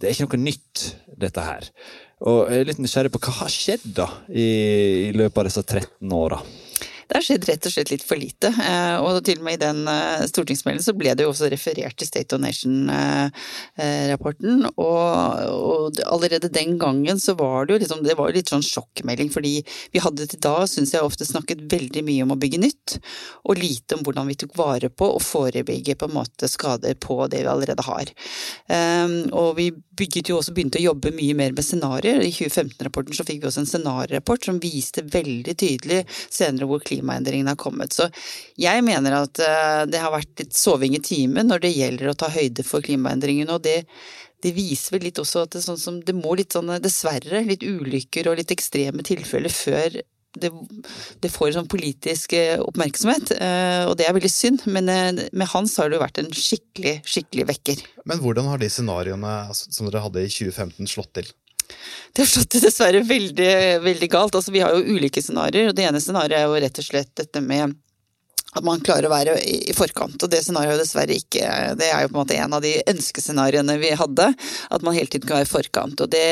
det 0.00 0.08
er 0.08 0.12
ikke 0.12 0.26
noe 0.26 0.44
nytt, 0.44 0.82
dette 1.16 1.40
her. 1.40 1.70
Og 2.20 2.50
jeg 2.50 2.60
er 2.60 2.68
litt 2.68 2.80
nysgjerrig 2.82 3.12
på 3.14 3.20
hva 3.24 3.32
har 3.38 3.52
skjedd 3.52 3.86
da 3.96 4.08
i, 4.28 4.44
i 5.08 5.12
løpet 5.16 5.38
av 5.38 5.48
disse 5.48 5.62
13 5.62 6.12
åra? 6.12 6.42
Det 7.06 7.14
har 7.14 7.22
skjedd 7.22 7.44
rett 7.46 7.62
og 7.68 7.72
slett 7.72 7.90
litt 7.92 8.02
for 8.06 8.16
lite. 8.18 8.48
Eh, 8.50 8.96
og 8.98 9.24
til 9.26 9.38
og 9.38 9.44
med 9.46 9.54
i 9.56 9.62
den 9.62 9.88
eh, 9.90 10.26
stortingsmeldingen 10.26 10.82
så 10.82 10.92
ble 10.98 11.14
det 11.14 11.22
jo 11.22 11.30
også 11.30 11.48
referert 11.52 11.96
til 12.00 12.08
State 12.08 12.34
of 12.34 12.40
Nation-rapporten. 12.42 14.66
Og, 14.74 16.00
allerede 16.06 16.48
den 16.52 16.78
gangen 16.82 17.20
så 17.22 17.32
var 17.38 17.66
det 17.66 17.72
jo 17.76 17.80
liksom, 17.84 18.02
det 18.06 18.18
var 18.18 18.34
litt 18.34 18.50
sånn 18.50 18.66
sjokkmelding, 18.66 19.30
fordi 19.32 19.54
vi 19.94 20.02
hadde 20.02 20.26
til 20.26 20.40
da, 20.42 20.66
syns 20.70 20.92
jeg, 20.94 21.06
ofte 21.06 21.24
snakket 21.28 21.60
veldig 21.70 22.02
mye 22.06 22.22
om 22.26 22.34
å 22.34 22.42
bygge 22.42 22.62
nytt, 22.64 22.88
og 23.46 23.52
lite 23.60 23.94
om 23.96 24.02
hvordan 24.06 24.26
vi 24.30 24.40
tok 24.42 24.52
vare 24.58 24.88
på 24.90 25.06
og 25.16 25.22
forebygge 25.22 25.94
på 25.98 26.06
en 26.10 26.18
måte 26.18 26.44
skader 26.50 26.94
på 26.98 27.14
det 27.30 27.40
vi 27.44 27.52
allerede 27.52 27.82
har. 27.86 28.04
Eh, 28.66 29.06
og 29.30 29.48
vi 29.60 29.66
bygget 29.96 30.30
jo 30.30 30.36
også, 30.40 30.52
begynte 30.56 30.80
å 30.80 30.88
jobbe 30.90 31.12
mye 31.16 31.36
mer 31.38 31.54
med 31.56 31.64
scenarioer. 31.64 32.20
I 32.24 32.32
2015-rapporten 32.34 33.16
så 33.16 33.24
fikk 33.26 33.42
vi 33.42 33.50
også 33.50 33.62
en 33.62 33.70
scenariorapport 33.70 34.42
som 34.48 34.60
viste 34.62 35.00
veldig 35.12 35.54
tydelig 35.56 36.02
senere 36.10 36.68
hvor 36.68 36.80
klima 36.84 36.95
klimaendringene 36.96 37.54
har 37.54 37.60
kommet. 37.60 37.94
Så 37.94 38.08
jeg 38.60 38.84
mener 38.86 39.20
at 39.20 39.42
eh, 39.42 39.82
det 39.90 40.02
har 40.02 40.14
vært 40.14 40.42
litt 40.42 40.56
soving 40.56 40.96
i 40.98 41.02
timen 41.04 41.52
når 41.52 41.66
det 41.66 41.76
gjelder 41.76 42.12
å 42.12 42.18
ta 42.18 42.32
høyde 42.32 42.66
for 42.66 42.84
klimaendringene. 42.86 43.52
og 43.52 43.64
det 43.66 43.82
det 44.44 44.50
viser 44.52 44.92
vel 44.92 45.06
litt 45.08 45.16
også 45.18 45.46
at 45.46 45.54
det, 45.56 45.62
sånn 45.64 45.78
som, 45.80 45.94
det 46.04 46.12
må 46.14 46.34
litt 46.36 46.52
sånn, 46.52 46.68
dessverre, 46.84 47.40
litt 47.48 47.64
ulykker 47.64 48.28
og 48.28 48.36
litt 48.38 48.52
ekstreme 48.52 49.02
tilfeller 49.02 49.50
før 49.50 49.96
det, 50.36 50.50
det, 51.24 51.30
får 51.32 51.54
sånn 51.54 51.70
politisk 51.72 52.34
eh, 52.36 52.60
oppmerksomhet, 52.60 53.32
eh, 53.32 53.86
og 53.88 53.96
det 53.96 54.04
er 54.04 54.14
veldig 54.14 54.30
synd. 54.30 54.66
Men 54.68 54.92
med 55.32 55.50
Hans 55.54 55.78
har 55.80 55.88
det 55.88 55.96
jo 55.96 56.02
vært 56.04 56.20
en 56.20 56.28
skikkelig, 56.28 56.98
skikkelig 57.08 57.48
vekker. 57.48 57.82
Men 58.04 58.20
hvordan 58.20 58.52
har 58.52 58.60
de 58.60 58.68
scenarioene 58.70 59.32
altså, 59.48 59.72
som 59.72 59.88
dere 59.88 60.04
hadde 60.04 60.26
i 60.26 60.30
2015 60.30 60.92
slått 60.92 61.14
til? 61.16 61.32
Det 62.12 62.24
har 62.24 62.30
slått 62.30 62.58
dessverre 62.62 63.02
veldig, 63.04 63.56
veldig 63.84 64.10
galt. 64.12 64.36
Altså, 64.38 64.54
vi 64.54 64.62
har 64.64 64.72
jo 64.72 64.96
ulike 64.96 65.22
scenarioer, 65.22 65.70
og 65.70 65.76
det 65.76 65.88
ene 65.88 66.00
scenarioet 66.00 66.38
er 66.38 66.46
jo 66.46 66.62
rett 66.64 66.80
og 66.80 66.86
slett 66.86 67.12
dette 67.18 67.42
med 67.44 67.74
at 68.56 68.64
man 68.64 68.80
klarer 68.80 69.08
å 69.08 69.12
være 69.12 69.34
i 69.44 69.74
forkant. 69.76 70.16
Og 70.22 70.30
det 70.32 70.40
scenarioet 70.44 70.80
dessverre 70.80 71.16
ikke 71.18 71.48
Det 71.76 71.90
er 71.90 72.04
jo 72.04 72.12
på 72.12 72.16
en 72.16 72.22
måte 72.22 72.38
en 72.40 72.56
av 72.56 72.62
de 72.64 72.72
ønskescenarioene 72.88 73.76
vi 73.82 73.92
hadde. 74.00 74.30
At 74.72 74.86
man 74.86 74.96
hele 74.96 75.10
tiden 75.12 75.28
kan 75.28 75.40
være 75.40 75.48
i 75.48 75.50
forkant. 75.50 76.00
Og 76.00 76.12
det, 76.12 76.24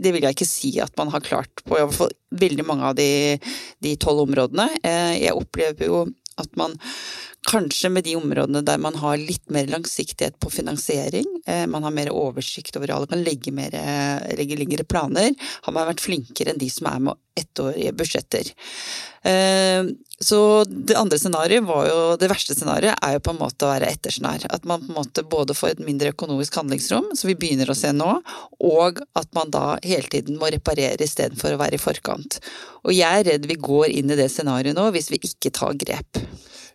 det 0.00 0.14
vil 0.14 0.24
jeg 0.24 0.38
ikke 0.38 0.48
si 0.48 0.72
at 0.80 0.94
man 1.00 1.12
har 1.12 1.24
klart 1.26 1.64
på 1.66 1.76
i 1.76 1.82
hvert 1.82 1.98
fall 1.98 2.14
veldig 2.40 2.64
mange 2.64 2.92
av 2.92 2.96
de 2.96 3.92
tolv 4.00 4.24
områdene. 4.24 4.70
Eh, 4.80 5.18
jeg 5.26 5.36
opplever 5.36 5.90
jo 5.90 6.06
at 6.40 6.56
man 6.56 6.78
Kanskje 7.48 7.88
med 7.88 8.04
de 8.04 8.18
områdene 8.18 8.60
der 8.66 8.78
man 8.78 8.98
har 9.00 9.16
litt 9.16 9.46
mer 9.48 9.70
langsiktighet 9.72 10.36
på 10.42 10.50
finansiering, 10.52 11.24
eh, 11.46 11.64
man 11.66 11.86
har 11.86 11.94
mer 11.96 12.10
oversikt 12.12 12.76
over 12.76 12.92
alle, 12.92 13.08
kan 13.08 13.24
legge, 13.24 13.52
mer, 13.52 13.72
legge 14.36 14.58
lengre 14.60 14.84
planer, 14.84 15.32
har 15.64 15.72
man 15.72 15.88
vært 15.88 16.04
flinkere 16.04 16.52
enn 16.52 16.60
de 16.60 16.68
som 16.70 16.90
er 16.92 17.00
med 17.08 17.16
ettårige 17.40 17.94
budsjetter. 17.96 18.52
Eh, 19.24 19.88
så 20.20 20.64
det 20.64 20.96
andre 20.96 21.18
scenarioet 21.18 21.64
var 21.64 21.86
jo 21.88 22.16
Det 22.16 22.28
verste 22.28 22.54
scenarioet 22.56 22.96
er 23.04 23.14
jo 23.14 23.22
på 23.24 23.32
en 23.32 23.40
måte 23.40 23.64
å 23.64 23.70
være 23.70 23.88
ettersnær. 23.88 24.44
At 24.52 24.66
man 24.68 24.82
på 24.84 24.92
en 24.92 24.98
måte 24.98 25.24
både 25.24 25.56
får 25.56 25.74
et 25.74 25.82
mindre 25.84 26.12
økonomisk 26.12 26.58
handlingsrom, 26.60 27.10
som 27.16 27.30
vi 27.30 27.38
begynner 27.40 27.72
å 27.72 27.76
se 27.76 27.92
nå, 27.96 28.10
og 28.68 29.00
at 29.16 29.32
man 29.36 29.52
da 29.52 29.78
hele 29.84 30.12
tiden 30.12 30.36
må 30.40 30.52
reparere 30.52 31.00
istedenfor 31.04 31.56
å 31.56 31.60
være 31.62 31.80
i 31.80 31.82
forkant. 31.82 32.40
Og 32.84 32.92
jeg 32.96 33.22
er 33.22 33.28
redd 33.32 33.48
vi 33.48 33.56
går 33.60 33.88
inn 33.96 34.12
i 34.12 34.20
det 34.20 34.28
scenarioet 34.32 34.76
nå 34.76 34.90
hvis 34.92 35.08
vi 35.12 35.22
ikke 35.30 35.54
tar 35.56 35.76
grep. 35.80 36.20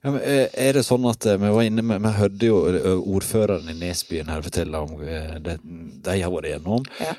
Ja, 0.05 0.19
eh, 0.19 0.47
er 0.67 0.77
det 0.77 0.83
sånn 0.85 1.05
at 1.09 1.25
eh, 1.25 1.37
vi 1.41 1.49
var 1.55 1.65
inne 1.65 1.81
med, 1.81 2.03
vi 2.03 2.11
hørte 2.19 2.49
jo 2.49 2.59
eh, 2.69 2.91
ordføreren 2.93 3.71
i 3.71 3.77
Nesbyen 3.79 4.29
her 4.29 4.43
fortelle 4.45 4.81
om 4.85 4.99
det 5.41 5.57
de 6.05 6.17
har 6.21 6.29
vært 6.29 6.51
igjennom, 6.51 6.85
ja. 7.01 7.15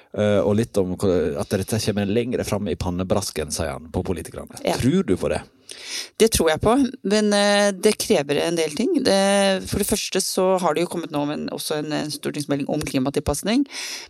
og 0.47 0.53
litt 0.61 0.79
om 0.79 0.93
at 0.95 1.51
dette 1.51 1.81
kommer 1.83 2.07
lenger 2.07 2.45
fram 2.47 2.69
i 2.71 2.77
pannebrasken, 2.79 3.51
sier 3.51 3.73
han, 3.75 3.89
på 3.91 4.05
politikerne. 4.07 4.61
Ja. 4.63 4.77
Tror 4.79 5.03
du 5.09 5.17
på 5.19 5.31
det? 5.33 5.41
Det 6.21 6.31
tror 6.35 6.51
jeg 6.53 6.63
på, 6.63 6.75
men 7.11 7.31
det 7.77 7.95
krever 8.01 8.41
en 8.43 8.59
del 8.59 8.75
ting. 8.77 8.93
For 9.67 9.83
det 9.83 9.89
første 9.89 10.23
så 10.25 10.47
har 10.63 10.77
det 10.77 10.87
jo 10.87 10.91
kommet 10.93 11.13
nå 11.15 11.25
også 11.55 11.81
en, 11.83 11.95
stortingsmelding 12.13 12.69
om 12.73 12.83
klimatilpasning, 12.87 13.65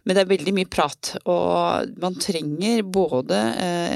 men 0.04 0.16
det 0.16 0.22
er 0.22 0.30
veldig 0.30 0.54
mye 0.56 0.70
prat. 0.70 1.16
Og 1.24 1.96
man 2.02 2.18
trenger 2.22 2.84
både 2.86 3.40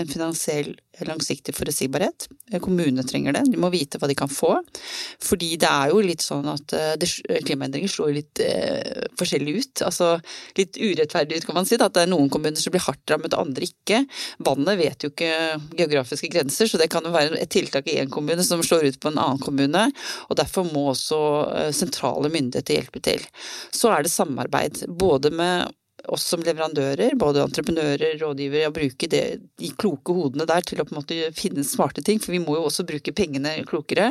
en 0.01 0.11
finansiell 0.11 0.75
langsiktig 1.07 1.55
forutsigbarhet. 1.57 2.27
Kommunene 2.63 3.05
trenger 3.07 3.35
det, 3.37 3.45
de 3.53 3.61
må 3.61 3.71
vite 3.73 3.99
hva 4.01 4.09
de 4.11 4.17
kan 4.19 4.31
få. 4.31 4.57
Fordi 5.23 5.53
det 5.61 5.69
er 5.69 5.93
jo 5.93 6.03
litt 6.05 6.25
sånn 6.25 6.49
at 6.51 6.75
eh, 6.77 7.41
klimaendringer 7.47 7.91
slår 7.91 8.13
litt 8.17 8.43
eh, 8.45 9.07
forskjellig 9.19 9.55
ut. 9.61 9.85
Altså 9.87 10.13
litt 10.59 10.79
urettferdig 10.81 11.41
ut, 11.41 11.49
kan 11.49 11.61
man 11.61 11.69
si. 11.69 11.79
At 11.81 11.97
det 11.97 12.05
er 12.05 12.13
noen 12.13 12.31
kommuner 12.33 12.61
som 12.61 12.75
blir 12.75 12.85
hardt 12.85 13.15
rammet, 13.15 13.37
andre 13.39 13.69
ikke. 13.71 14.03
Vannet 14.47 14.81
vet 14.81 15.07
jo 15.07 15.13
ikke 15.13 15.33
geografiske 15.79 16.33
grenser, 16.33 16.71
så 16.71 16.81
det 16.81 16.91
kan 16.93 17.07
jo 17.07 17.15
være 17.15 17.39
et 17.41 17.50
tiltak 17.51 17.89
i 17.91 17.99
én 18.01 18.11
kommune 18.13 18.45
som 18.47 18.63
slår 18.65 18.91
ut 18.91 19.01
på 19.01 19.11
en 19.11 19.21
annen 19.21 19.43
kommune. 19.43 19.89
Og 20.29 20.39
derfor 20.39 20.69
må 20.71 20.91
også 20.93 21.21
eh, 21.57 21.73
sentrale 21.77 22.31
myndigheter 22.33 22.79
hjelpe 22.79 23.03
til. 23.05 23.27
Så 23.75 23.93
er 23.95 24.07
det 24.07 24.15
samarbeid, 24.15 24.85
både 25.01 25.33
med 25.35 25.75
oss 26.15 26.25
som 26.33 26.43
leverandører, 26.45 27.15
både 27.19 27.43
entreprenører, 27.45 28.17
rådgivere, 28.21 28.69
å 28.71 28.75
bruke 28.75 29.09
det, 29.11 29.23
de 29.61 29.71
kloke 29.79 30.15
hodene 30.15 30.47
der 30.49 30.65
til 30.67 30.81
å 30.83 30.87
på 30.87 30.95
en 30.95 31.01
måte 31.01 31.19
finne 31.37 31.65
smarte 31.67 32.05
ting. 32.07 32.21
For 32.23 32.35
vi 32.35 32.41
må 32.43 32.57
jo 32.59 32.67
også 32.69 32.87
bruke 32.89 33.15
pengene 33.17 33.57
klokere. 33.69 34.11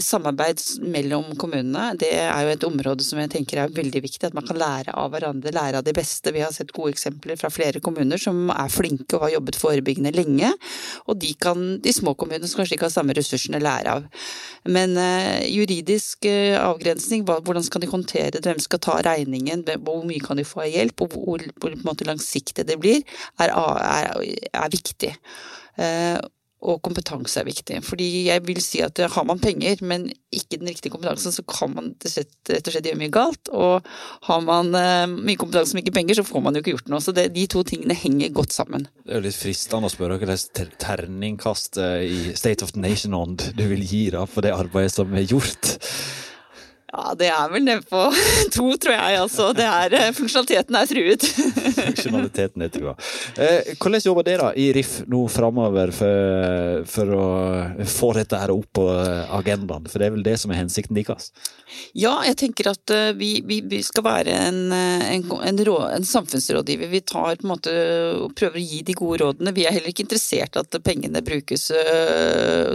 Samarbeid 0.00 0.60
mellom 0.92 1.32
kommunene, 1.40 1.92
det 2.00 2.12
er 2.20 2.46
jo 2.46 2.54
et 2.54 2.66
område 2.68 3.06
som 3.06 3.20
jeg 3.22 3.32
tenker 3.32 3.62
er 3.62 3.74
veldig 3.74 4.04
viktig. 4.04 4.28
At 4.28 4.36
man 4.36 4.46
kan 4.48 4.60
lære 4.60 4.94
av 4.98 5.12
hverandre, 5.14 5.54
lære 5.54 5.80
av 5.80 5.86
de 5.86 5.96
beste. 5.96 6.34
Vi 6.34 6.44
har 6.44 6.52
sett 6.54 6.74
gode 6.76 6.94
eksempler 6.96 7.40
fra 7.40 7.52
flere 7.52 7.82
kommuner 7.84 8.20
som 8.20 8.50
er 8.54 8.72
flinke 8.72 9.16
og 9.16 9.26
har 9.26 9.36
jobbet 9.38 9.60
forebyggende 9.60 10.14
lenge. 10.16 10.52
Og 11.08 11.20
de 11.22 11.32
kan 11.40 11.64
de 11.82 11.94
små 11.94 12.16
kommunene 12.18 12.48
som 12.48 12.62
kanskje 12.62 12.78
ikke 12.78 12.88
har 12.90 12.96
samme 12.96 13.16
ressursene, 13.16 13.62
lære 13.62 13.96
av. 13.98 14.08
Men 14.68 14.96
eh, 15.00 15.48
juridisk 15.50 16.26
eh, 16.28 16.58
avgrensning, 16.60 17.24
hvordan 17.26 17.64
skal 17.66 17.82
de 17.82 17.90
håndtere 17.90 18.34
det, 18.36 18.44
hvem 18.46 18.60
skal 18.62 18.80
ta 18.82 18.98
regningen, 19.04 19.64
hvor 19.82 20.04
mye 20.06 20.22
kan 20.22 20.38
de 20.38 20.46
få 20.46 20.66
av 20.66 20.72
hjelp? 20.72 21.02
og 21.02 21.21
hvor, 21.22 21.46
hvor 21.62 22.06
langsiktig 22.08 22.66
det 22.68 22.78
blir, 22.82 23.02
er, 23.40 23.54
er, 23.54 24.14
er 24.52 24.72
viktig. 24.72 25.14
Eh, 25.80 26.20
og 26.62 26.78
kompetanse 26.84 27.40
er 27.40 27.46
viktig. 27.48 27.80
Fordi 27.82 28.06
jeg 28.28 28.42
vil 28.46 28.60
si 28.62 28.82
at 28.84 29.00
har 29.14 29.24
man 29.26 29.40
penger, 29.42 29.80
men 29.82 30.06
ikke 30.32 30.60
den 30.60 30.70
riktige 30.70 30.92
kompetansen, 30.94 31.34
så 31.34 31.42
kan 31.48 31.72
man 31.74 31.90
rett 31.98 32.50
og 32.68 32.70
slett 32.70 32.86
gjøre 32.86 33.00
mye 33.00 33.12
galt. 33.12 33.50
Og 33.50 33.88
har 34.28 34.44
man 34.46 34.70
eh, 34.78 35.06
mye 35.10 35.40
kompetanse, 35.40 35.74
men 35.74 35.82
ikke 35.82 35.96
penger, 35.98 36.20
så 36.20 36.26
får 36.28 36.44
man 36.44 36.54
jo 36.54 36.62
ikke 36.62 36.76
gjort 36.76 36.92
noe. 36.92 37.02
Så 37.02 37.14
det, 37.16 37.28
de 37.34 37.48
to 37.50 37.64
tingene 37.66 37.98
henger 37.98 38.34
godt 38.36 38.54
sammen. 38.54 38.86
Det 39.02 39.16
er 39.16 39.18
jo 39.18 39.26
litt 39.26 39.38
fristende 39.38 39.90
å 39.90 39.92
spørre 39.92 40.20
slags 40.22 40.48
terningkast 40.82 41.80
i 41.82 42.36
State 42.38 42.62
of 42.64 42.76
the 42.76 42.82
Nation 42.82 43.16
Ånd 43.18 43.50
du 43.58 43.64
vil 43.72 43.82
gi 43.82 44.04
da 44.14 44.22
for 44.30 44.46
det 44.46 44.54
arbeidet 44.54 44.94
som 44.94 45.10
er 45.18 45.26
gjort. 45.26 45.76
Ja, 46.92 47.14
det 47.16 47.30
er 47.32 47.48
vel 47.48 47.62
nede 47.64 47.80
på 47.88 48.00
to, 48.52 48.66
tror 48.76 48.92
jeg. 48.92 49.20
altså. 49.22 49.48
Det 49.56 49.64
er, 49.64 49.94
eh, 49.96 50.10
funksjonaliteten 50.12 50.76
er 50.76 50.90
truet. 50.90 51.24
funksjonaliteten 51.78 52.64
er 52.66 52.72
trua. 52.74 52.92
Eh, 53.40 53.70
hvordan 53.80 54.04
jobber 54.04 54.26
dere 54.26 54.50
i 54.60 54.66
RIF 54.76 54.98
nå 55.08 55.22
framover 55.32 55.94
for, 55.96 56.82
for, 56.92 57.14
å 57.16 57.86
få 57.88 58.12
dette 58.18 58.36
her 58.42 58.52
opp 58.52 58.68
på 58.76 58.84
agendaen? 58.92 59.88
For 59.88 60.02
det 60.02 60.10
er 60.10 60.16
vel 60.18 60.26
det 60.26 60.36
som 60.42 60.52
er 60.52 60.60
hensikten 60.60 60.98
deres? 60.98 61.30
Ja, 61.96 62.18
jeg 62.28 62.36
tenker 62.42 62.68
at 62.74 62.92
eh, 62.92 63.14
vi, 63.16 63.30
vi, 63.48 63.62
vi 63.72 63.80
skal 63.86 64.04
være 64.04 64.36
en, 64.50 64.60
en, 64.76 65.24
en, 65.32 65.64
rå, 65.64 65.78
en, 65.88 66.04
samfunnsrådgiver. 66.04 66.92
Vi 66.92 67.02
tar 67.08 67.40
på 67.40 67.48
en 67.48 67.54
måte 67.54 67.76
og 68.18 68.36
prøver 68.36 68.60
å 68.60 68.66
gi 68.66 68.82
de 68.84 68.98
gode 69.00 69.22
rådene. 69.24 69.56
Vi 69.56 69.64
er 69.64 69.78
heller 69.78 69.94
ikke 69.94 70.04
interessert 70.04 70.60
i 70.60 70.64
at 70.66 70.78
pengene 70.84 71.24
brukes 71.24 71.70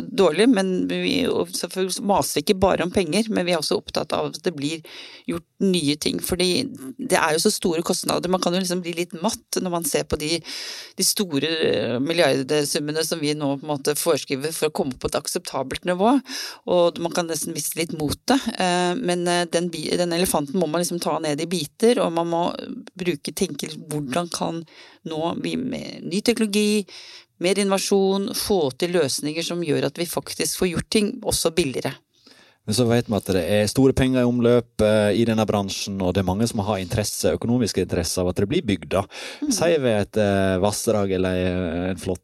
dårlig, 0.10 0.50
men 0.50 0.74
vi 0.90 1.20
maser 2.02 2.42
ikke 2.42 2.58
bare 2.58 2.88
om 2.88 2.98
penger. 2.98 3.30
Men 3.30 3.46
vi 3.46 3.54
er 3.54 3.62
også 3.62 3.78
opptatt 3.78 4.07
opptatt 4.08 4.18
av 4.18 4.32
at 4.32 4.44
det 4.44 4.54
blir 4.56 4.82
gjort 5.28 5.46
nye 5.60 5.96
ting. 5.98 6.20
Fordi 6.24 6.68
det 6.98 7.18
er 7.18 7.36
jo 7.36 7.42
så 7.44 7.52
store 7.52 7.84
kostnader. 7.86 8.30
Man 8.30 8.42
kan 8.42 8.54
jo 8.54 8.62
liksom 8.62 8.82
bli 8.82 8.94
litt 8.94 9.14
matt 9.22 9.60
når 9.60 9.72
man 9.72 9.86
ser 9.86 10.06
på 10.08 10.18
de, 10.18 10.40
de 10.98 11.06
store 11.06 11.48
eh, 11.48 12.00
milliardsummene 12.00 13.04
som 13.04 13.20
vi 13.20 13.34
nå 13.34 13.58
på 13.58 13.66
en 13.68 13.74
måte 13.74 13.96
foreskriver 13.98 14.54
for 14.56 14.70
å 14.70 14.76
komme 14.76 14.98
på 14.98 15.10
et 15.10 15.20
akseptabelt 15.20 15.86
nivå. 15.86 16.18
Og 16.74 17.00
man 17.04 17.14
kan 17.14 17.28
nesten 17.28 17.56
miste 17.56 17.80
litt 17.80 17.96
motet. 17.98 18.40
Eh, 18.58 18.94
men 18.98 19.28
eh, 19.28 19.46
den, 19.52 19.70
den, 19.72 20.16
elefanten 20.16 20.60
må 20.60 20.70
man 20.70 20.84
liksom 20.84 21.02
ta 21.04 21.18
ned 21.24 21.42
i 21.42 21.50
biter, 21.50 22.02
og 22.04 22.14
man 22.16 22.32
må 22.32 22.44
bruke, 22.98 23.34
tenke 23.36 23.70
hvordan 23.88 24.30
kan 24.34 24.64
nå 25.08 25.22
med 25.38 26.04
ny 26.08 26.20
teknologi, 26.26 26.84
mer 27.44 27.60
innovasjon, 27.62 28.32
få 28.36 28.72
til 28.82 28.96
løsninger 28.98 29.46
som 29.46 29.62
gjør 29.64 29.88
at 29.88 30.00
vi 30.00 30.08
faktisk 30.10 30.64
får 30.64 30.72
gjort 30.72 30.90
ting 30.94 31.12
også 31.22 31.54
billigere. 31.56 31.94
Men 32.68 32.76
så 32.76 32.84
vet 32.90 33.08
vi 33.08 33.16
at 33.16 33.30
det 33.32 33.44
er 33.48 33.70
store 33.72 33.96
penger 33.96 34.26
i 34.26 34.28
omløp 34.28 34.84
uh, 34.84 35.10
i 35.16 35.24
denne 35.28 35.46
bransjen, 35.48 36.02
og 36.04 36.12
det 36.14 36.22
er 36.22 36.28
mange 36.28 36.48
som 36.50 36.60
har 36.68 36.82
interesse, 36.84 37.32
økonomiske 37.38 37.86
interesse 37.86 38.20
av 38.20 38.34
at 38.34 38.42
det 38.42 38.50
blir 38.52 38.66
bygd. 38.68 38.98
Mm. 39.40 39.54
Sier 39.56 39.80
vi 39.84 39.94
et 39.96 40.20
uh, 40.20 40.60
vassdrag 40.64 41.16
eller 41.16 41.44
en 41.94 42.02
flott, 42.02 42.24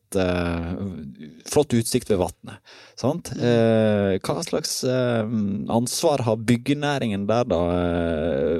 flott 1.49 1.73
utsikt 1.73 2.11
ved 2.11 2.19
vannet. 2.21 2.75
Sant? 2.99 3.31
Uh, 3.39 4.19
hva 4.19 4.43
slags 4.45 4.81
ansvar 4.83 6.25
har 6.27 6.43
byggenæringen 6.43 7.23
der, 7.29 7.47
da? 7.47 7.61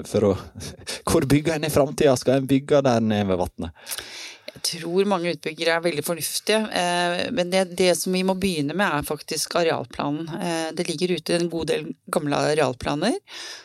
for 0.08 0.32
å 0.32 0.34
Hvor 1.10 1.28
bygger 1.30 1.58
en 1.58 1.68
i 1.68 1.74
framtida? 1.74 2.16
Skal 2.18 2.42
en 2.42 2.50
bygge 2.50 2.80
der 2.86 3.04
nede 3.04 3.28
ved 3.30 3.44
vannet? 3.44 3.92
Tror 4.64 5.08
mange 5.10 5.34
utbyggere 5.34 5.76
er 5.76 5.84
veldig 5.84 6.06
fornuftige. 6.08 6.62
Eh, 6.72 7.26
men 7.36 7.52
det, 7.52 7.66
det, 7.78 7.92
som 8.00 8.16
vi 8.16 8.24
må 8.24 8.36
begynne 8.40 8.76
med, 8.76 8.88
er 8.88 9.08
faktisk 9.08 9.58
arealplanen. 9.60 10.30
Eh, 10.40 10.70
det 10.78 10.88
ligger 10.88 11.18
ute 11.18 11.36
en 11.36 11.50
god 11.52 11.72
del 11.74 11.90
gamle 12.14 12.40
arealplaner 12.54 13.20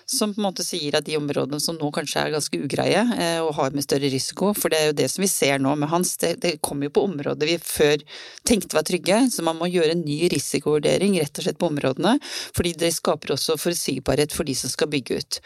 som 0.08 0.32
på 0.32 0.40
en 0.40 0.46
måte 0.46 0.64
sier 0.64 0.96
at 0.96 1.04
de 1.04 1.18
områdene 1.18 1.60
som 1.60 1.76
nå 1.76 1.90
kanskje 1.92 2.22
er 2.22 2.32
ganske 2.32 2.60
ugreie 2.64 3.02
eh, 3.20 3.40
og 3.44 3.52
har 3.58 3.74
med 3.76 3.84
større 3.84 4.08
risiko, 4.08 4.54
for 4.56 4.72
det 4.72 4.78
er 4.80 4.86
jo 4.88 4.96
det 5.02 5.08
som 5.12 5.24
vi 5.24 5.28
ser 5.28 5.60
nå 5.60 5.74
med 5.76 5.90
Hans, 5.92 6.14
det, 6.22 6.38
det 6.40 6.54
kommer 6.64 6.88
jo 6.88 6.94
på 6.96 7.04
områder 7.10 7.50
vi 7.50 7.58
før 7.60 8.00
tenkte 8.48 8.78
var 8.78 8.86
trygge, 8.88 9.20
så 9.32 9.44
man 9.44 9.58
må 9.60 9.68
gjøre 9.68 9.92
en 9.92 10.04
ny 10.06 10.30
risikovurdering 10.32 11.18
rett 11.20 11.40
og 11.40 11.44
slett 11.44 11.60
på 11.60 11.68
områdene, 11.68 12.14
fordi 12.56 12.72
det 12.80 12.92
skaper 12.96 13.34
også 13.36 13.58
forutsigbarhet 13.60 14.32
for 14.32 14.48
de 14.48 14.56
som 14.56 14.72
skal 14.72 14.88
bygge 14.92 15.20
ut. 15.20 15.40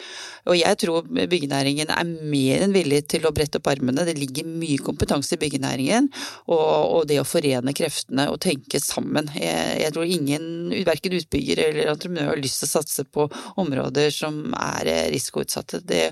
Og 0.46 0.58
jeg 0.60 0.78
tror 0.84 1.10
byggenæringen 1.10 1.90
er 1.90 2.14
mer 2.22 2.62
enn 2.62 2.76
villig 2.76 3.02
til 3.10 3.26
å 3.26 3.34
brette 3.34 3.58
opp 3.58 3.72
armene, 3.72 4.06
det 4.06 4.14
ligger 4.20 4.46
mye 4.46 4.78
kompetanse 4.82 5.34
i 5.34 5.41
byggenæringen, 5.42 6.08
og, 6.46 6.70
og 6.96 7.06
det 7.10 7.18
å 7.20 7.26
forene 7.26 7.74
kreftene 7.76 8.28
og 8.32 8.40
tenke 8.42 8.80
sammen. 8.82 9.30
Jeg, 9.36 9.78
jeg 9.82 9.94
tror 9.94 10.14
ingen, 10.16 10.46
verken 10.86 11.18
utbygger 11.18 11.64
eller 11.66 11.92
entreprenør, 11.92 12.32
har 12.32 12.42
lyst 12.42 12.62
til 12.62 12.70
å 12.70 12.72
satse 12.76 13.06
på 13.08 13.26
områder 13.60 14.12
som 14.14 14.40
er 14.56 14.90
eh, 14.90 15.08
risikoutsatte. 15.14 15.82
Det, 15.88 16.02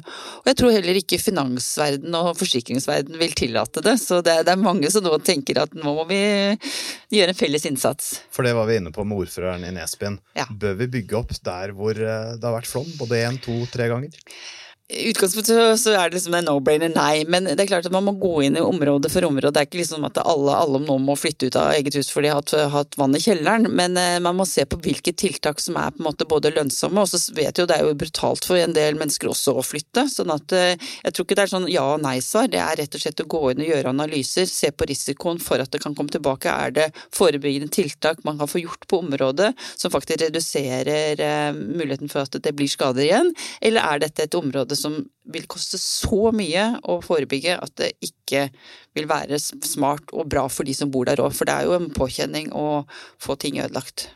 og 0.43 0.51
jeg 0.51 0.61
tror 0.61 0.75
heller 0.75 1.01
ikke 1.01 1.21
finansverden 1.23 2.17
og 2.19 2.33
forsikringsverden 2.41 3.19
vil 3.21 3.37
tillate 3.39 3.85
det. 3.85 3.97
Så 4.03 4.21
det, 4.25 4.41
det, 4.47 4.55
er 4.55 4.63
mange 4.63 4.91
som 4.93 5.05
nå 5.07 5.17
tenker 5.25 5.63
at 5.63 5.75
nå 5.77 5.95
må 6.01 6.07
vi 6.11 6.21
gjøre 7.15 7.35
en 7.35 7.39
felles 7.39 7.67
innsats. 7.69 8.13
For 8.35 8.47
det 8.47 8.55
var 8.59 8.69
vi 8.71 8.81
inne 8.81 8.95
på 8.95 9.05
med 9.07 9.25
ordføreren 9.25 9.67
i 9.67 9.75
Nesbyen. 9.75 10.21
Ja. 10.39 10.49
Bør 10.51 10.79
vi 10.83 10.91
bygge 10.99 11.21
opp 11.21 11.37
der 11.47 11.75
hvor 11.77 11.95
eh, 11.95 12.35
det 12.37 12.47
har 12.47 12.57
vært 12.57 12.71
flom? 12.71 12.89
Både 13.01 13.23
én, 13.25 13.39
to, 13.43 13.57
tre 13.73 13.91
ganger? 13.93 14.17
Utgangspunktet 14.91 15.79
så 15.79 15.93
er 15.95 16.09
det 16.11 16.17
liksom 16.17 16.35
en 16.35 16.49
no-brainer 16.49 16.91
nei, 16.91 17.23
men 17.31 17.47
det 17.47 17.63
er 17.63 17.69
klart 17.71 17.87
at 17.87 17.95
man 17.95 18.09
må 18.09 18.15
gå 18.19 18.33
inn 18.43 18.57
i 18.59 18.63
område 18.65 19.07
for 19.13 19.23
område. 19.29 19.53
Det 19.55 19.63
er 19.63 19.69
ikke 19.69 19.79
liksom 19.79 20.07
at 20.09 20.19
alle, 20.19 20.57
alle 20.57 20.81
nå 20.83 20.97
må 20.99 21.15
flytte 21.19 21.47
ut 21.47 21.59
av 21.61 21.77
eget 21.77 21.95
hus 21.95 22.09
fordi 22.11 22.27
de 22.27 22.33
har 22.35 22.73
hatt 22.75 22.97
vann 22.99 23.15
i 23.15 23.21
kjelleren, 23.23 23.69
men 23.71 23.95
eh, 24.01 24.19
man 24.23 24.35
må 24.41 24.47
se 24.49 24.65
på 24.67 24.81
hvilke 24.83 25.15
tiltak 25.15 25.63
som 25.63 25.79
er 25.79 25.93
på 25.95 26.03
en 26.03 26.09
måte 26.09 26.27
både 26.27 26.51
lønnsomme, 26.57 27.05
og 27.05 27.07
så 27.07 27.21
vet 27.37 27.61
jo 27.61 27.69
det 27.71 27.77
er 27.77 27.87
jo 27.87 27.95
brutalt 28.01 28.49
for 28.49 28.59
en 28.59 28.75
del 28.75 28.99
mennesker 28.99 29.31
også 29.31 29.55
å 29.61 29.65
flytte. 29.67 30.09
sånn 30.11 30.33
at 30.35 30.57
eh, 30.59 30.91
jeg 31.05 31.15
tror 31.15 31.29
ikke 31.29 31.39
det 31.39 31.45
er 31.45 31.53
sånn 31.55 31.69
ja- 31.71 31.87
og 31.95 32.03
nei-svar, 32.03 32.51
det 32.51 32.59
er 32.65 32.83
rett 32.83 32.99
og 32.99 33.05
slett 33.05 33.23
å 33.23 33.29
gå 33.31 33.45
inn 33.53 33.63
og 33.63 33.71
gjøre 33.71 33.95
analyser, 33.95 34.51
se 34.51 34.73
på 34.75 34.91
risikoen 34.91 35.39
for 35.43 35.63
at 35.63 35.71
det 35.71 35.83
kan 35.85 35.95
komme 35.95 36.11
tilbake. 36.11 36.51
Er 36.51 36.75
det 36.75 36.89
forebyggende 37.15 37.71
tiltak 37.79 38.25
man 38.27 38.43
kan 38.43 38.51
få 38.51 38.65
gjort 38.65 38.89
på 38.91 39.05
området 39.05 39.53
som 39.77 39.95
faktisk 39.95 40.25
reduserer 40.27 41.23
eh, 41.23 41.55
muligheten 41.55 42.11
for 42.11 42.27
at 42.27 42.43
det 42.43 42.57
blir 42.59 42.71
skader 42.71 43.07
igjen, 43.07 43.31
eller 43.63 43.87
er 43.87 44.05
dette 44.09 44.27
et 44.27 44.39
område 44.39 44.80
som 44.81 44.97
vil 45.31 45.47
koste 45.51 45.79
så 45.81 46.31
mye 46.35 46.67
å 46.89 46.99
forebygge 47.05 47.59
at 47.61 47.75
det 47.81 47.93
ikke 48.05 48.49
vil 48.97 49.09
være 49.11 49.39
smart 49.41 50.11
og 50.17 50.31
bra 50.33 50.47
for 50.51 50.67
de 50.67 50.75
som 50.77 50.91
bor 50.93 51.07
der 51.09 51.23
òg. 51.23 51.35
For 51.37 51.49
det 51.49 51.57
er 51.57 51.69
jo 51.69 51.77
en 51.77 51.91
påkjenning 51.95 52.51
å 52.57 52.85
få 53.23 53.39
ting 53.41 53.61
ødelagt. 53.63 54.09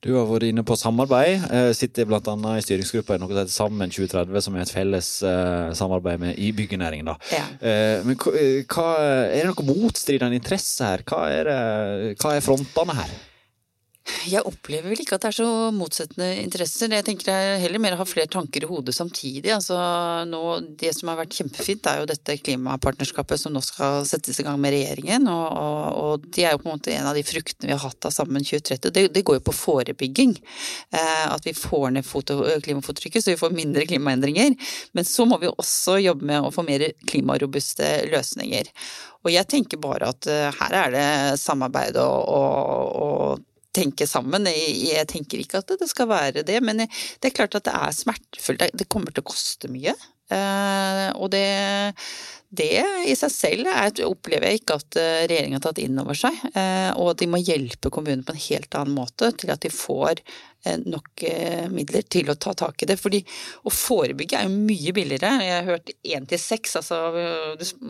Du 0.00 0.14
har 0.14 0.24
vært 0.24 0.46
inne 0.48 0.62
på 0.64 0.78
samarbeid. 0.80 1.42
Eh, 1.52 1.70
sitter 1.76 2.06
bl.a. 2.08 2.20
i 2.56 2.64
styringsgruppa 2.64 3.18
i 3.18 3.20
noe 3.20 3.28
som 3.28 3.40
heter 3.42 3.52
Sammen 3.52 3.92
2030, 3.92 4.44
som 4.46 4.54
er 4.56 4.64
et 4.64 4.72
felles 4.72 5.10
eh, 5.28 5.72
samarbeid 5.76 6.22
med, 6.22 6.38
i 6.40 6.54
byggenæringen. 6.56 7.10
Ja. 7.34 7.42
Eh, 7.60 8.00
men 8.08 8.16
hva, 8.16 8.86
er 9.28 9.42
det 9.42 9.50
noe 9.50 9.66
motstridende 9.68 10.40
interesse 10.40 10.88
her? 10.88 11.04
Hva 11.04 11.26
er, 11.28 11.52
hva 12.16 12.32
er 12.32 12.46
frontene 12.46 12.96
her? 12.96 13.12
Jeg 14.30 14.44
opplever 14.46 14.92
vel 14.92 15.00
ikke 15.02 15.16
at 15.16 15.24
det 15.24 15.30
er 15.30 15.36
så 15.40 15.48
motsettende 15.74 16.28
interesser. 16.42 16.92
Jeg 16.92 17.06
tenker 17.06 17.30
jeg 17.30 17.60
heller 17.64 17.82
mer 17.82 17.96
har 17.98 18.08
flere 18.08 18.30
tanker 18.30 18.64
i 18.64 18.68
hodet 18.68 18.94
samtidig. 18.96 19.50
Altså, 19.54 19.76
nå, 20.28 20.42
det 20.80 20.92
som 20.96 21.10
har 21.10 21.18
vært 21.20 21.36
kjempefint, 21.38 21.88
er 21.88 22.02
jo 22.02 22.08
dette 22.10 22.36
klimapartnerskapet 22.44 23.40
som 23.40 23.54
nå 23.54 23.62
skal 23.64 24.04
settes 24.08 24.40
i 24.40 24.46
gang 24.46 24.60
med 24.60 24.74
regjeringen. 24.76 25.28
Og, 25.32 25.46
og, 25.50 26.00
og 26.04 26.28
det 26.36 26.46
er 26.46 26.54
jo 26.54 26.62
på 26.62 26.70
en 26.70 26.76
måte 26.76 26.94
en 26.94 27.10
av 27.10 27.18
de 27.18 27.24
fruktene 27.26 27.70
vi 27.70 27.76
har 27.76 27.84
hatt 27.84 28.08
av 28.08 28.14
Sammen 28.14 28.44
2030. 28.44 28.94
Det, 28.94 29.06
det 29.14 29.24
går 29.26 29.38
jo 29.38 29.44
på 29.48 29.56
forebygging. 29.56 30.34
Eh, 30.92 31.26
at 31.30 31.46
vi 31.46 31.56
får 31.56 31.94
ned 31.96 32.06
foto, 32.06 32.40
klimafottrykket, 32.64 33.24
så 33.24 33.34
vi 33.34 33.40
får 33.40 33.54
mindre 33.56 33.86
klimaendringer. 33.88 34.56
Men 34.96 35.08
så 35.08 35.26
må 35.28 35.40
vi 35.40 35.50
også 35.50 36.00
jobbe 36.02 36.28
med 36.28 36.44
å 36.44 36.52
få 36.54 36.66
mer 36.66 36.90
klimarobuste 37.08 37.94
løsninger. 38.10 38.68
Og 39.24 39.32
jeg 39.34 39.48
tenker 39.52 39.80
bare 39.80 40.10
at 40.14 40.28
uh, 40.30 40.48
her 40.62 40.76
er 40.86 40.94
det 40.94 41.08
samarbeid 41.40 41.98
og, 42.00 42.30
og, 42.32 43.00
og 43.04 43.46
tenke 43.76 44.06
sammen. 44.08 44.48
Jeg 44.50 45.06
tenker 45.10 45.42
ikke 45.42 45.60
at 45.62 45.74
det 45.80 45.90
skal 45.90 46.10
være 46.10 46.46
det, 46.46 46.58
men 46.64 46.84
det 46.84 47.30
er 47.30 47.36
klart 47.36 47.58
at 47.58 47.68
det 47.68 47.76
er 47.76 47.94
smertefullt. 47.94 48.66
Det 48.74 48.88
kommer 48.90 49.14
til 49.14 49.24
å 49.24 49.30
koste 49.30 49.70
mye. 49.72 49.94
Eh, 50.30 51.08
og 51.18 51.30
det, 51.32 51.46
det 52.54 52.70
i 53.10 53.16
seg 53.18 53.32
selv 53.34 53.70
er, 53.72 53.90
opplever 54.06 54.50
jeg 54.50 54.60
ikke 54.60 54.76
at 54.78 54.98
eh, 55.00 55.24
regjeringen 55.24 55.58
har 55.58 55.64
tatt 55.64 55.82
inn 55.82 55.98
over 56.02 56.18
seg. 56.18 56.36
Eh, 56.54 56.90
og 57.00 57.16
de 57.18 57.28
må 57.30 57.40
hjelpe 57.42 57.90
kommunene 57.92 58.26
på 58.26 58.36
en 58.36 58.44
helt 58.46 58.78
annen 58.78 58.96
måte 59.00 59.32
til 59.40 59.50
at 59.54 59.62
de 59.64 59.72
får 59.74 60.22
nok 60.64 61.22
eh, 61.24 61.68
midler 61.72 62.04
til 62.12 62.30
å 62.30 62.36
ta 62.36 62.52
tak 62.56 62.82
i 62.82 62.88
det. 62.90 62.96
Fordi 63.00 63.20
å 63.64 63.72
forebygge 63.72 64.38
er 64.38 64.48
jo 64.48 64.64
mye 64.68 64.92
billigere. 64.96 65.30
Jeg 65.44 65.54
har 65.56 65.68
hørt 65.68 65.92
én 66.04 66.26
til 66.28 66.40
seks. 66.40 66.76
Altså, 66.80 66.98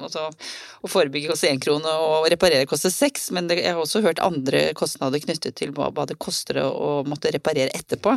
altså, 0.00 0.26
å 0.80 0.90
forebygge 0.90 1.32
koster 1.32 1.50
én 1.50 1.62
krone 1.62 1.94
og 2.04 2.14
å 2.20 2.30
reparere 2.30 2.68
koster 2.70 2.92
seks. 2.94 3.30
Men 3.34 3.50
jeg 3.52 3.66
har 3.66 3.80
også 3.80 4.04
hørt 4.04 4.22
andre 4.24 4.68
kostnader 4.78 5.22
knyttet 5.22 5.58
til 5.60 5.74
hva, 5.76 5.90
det 6.06 6.18
koster 6.22 6.62
å 6.64 7.02
måtte 7.08 7.32
reparere 7.34 7.74
etterpå. 7.76 8.16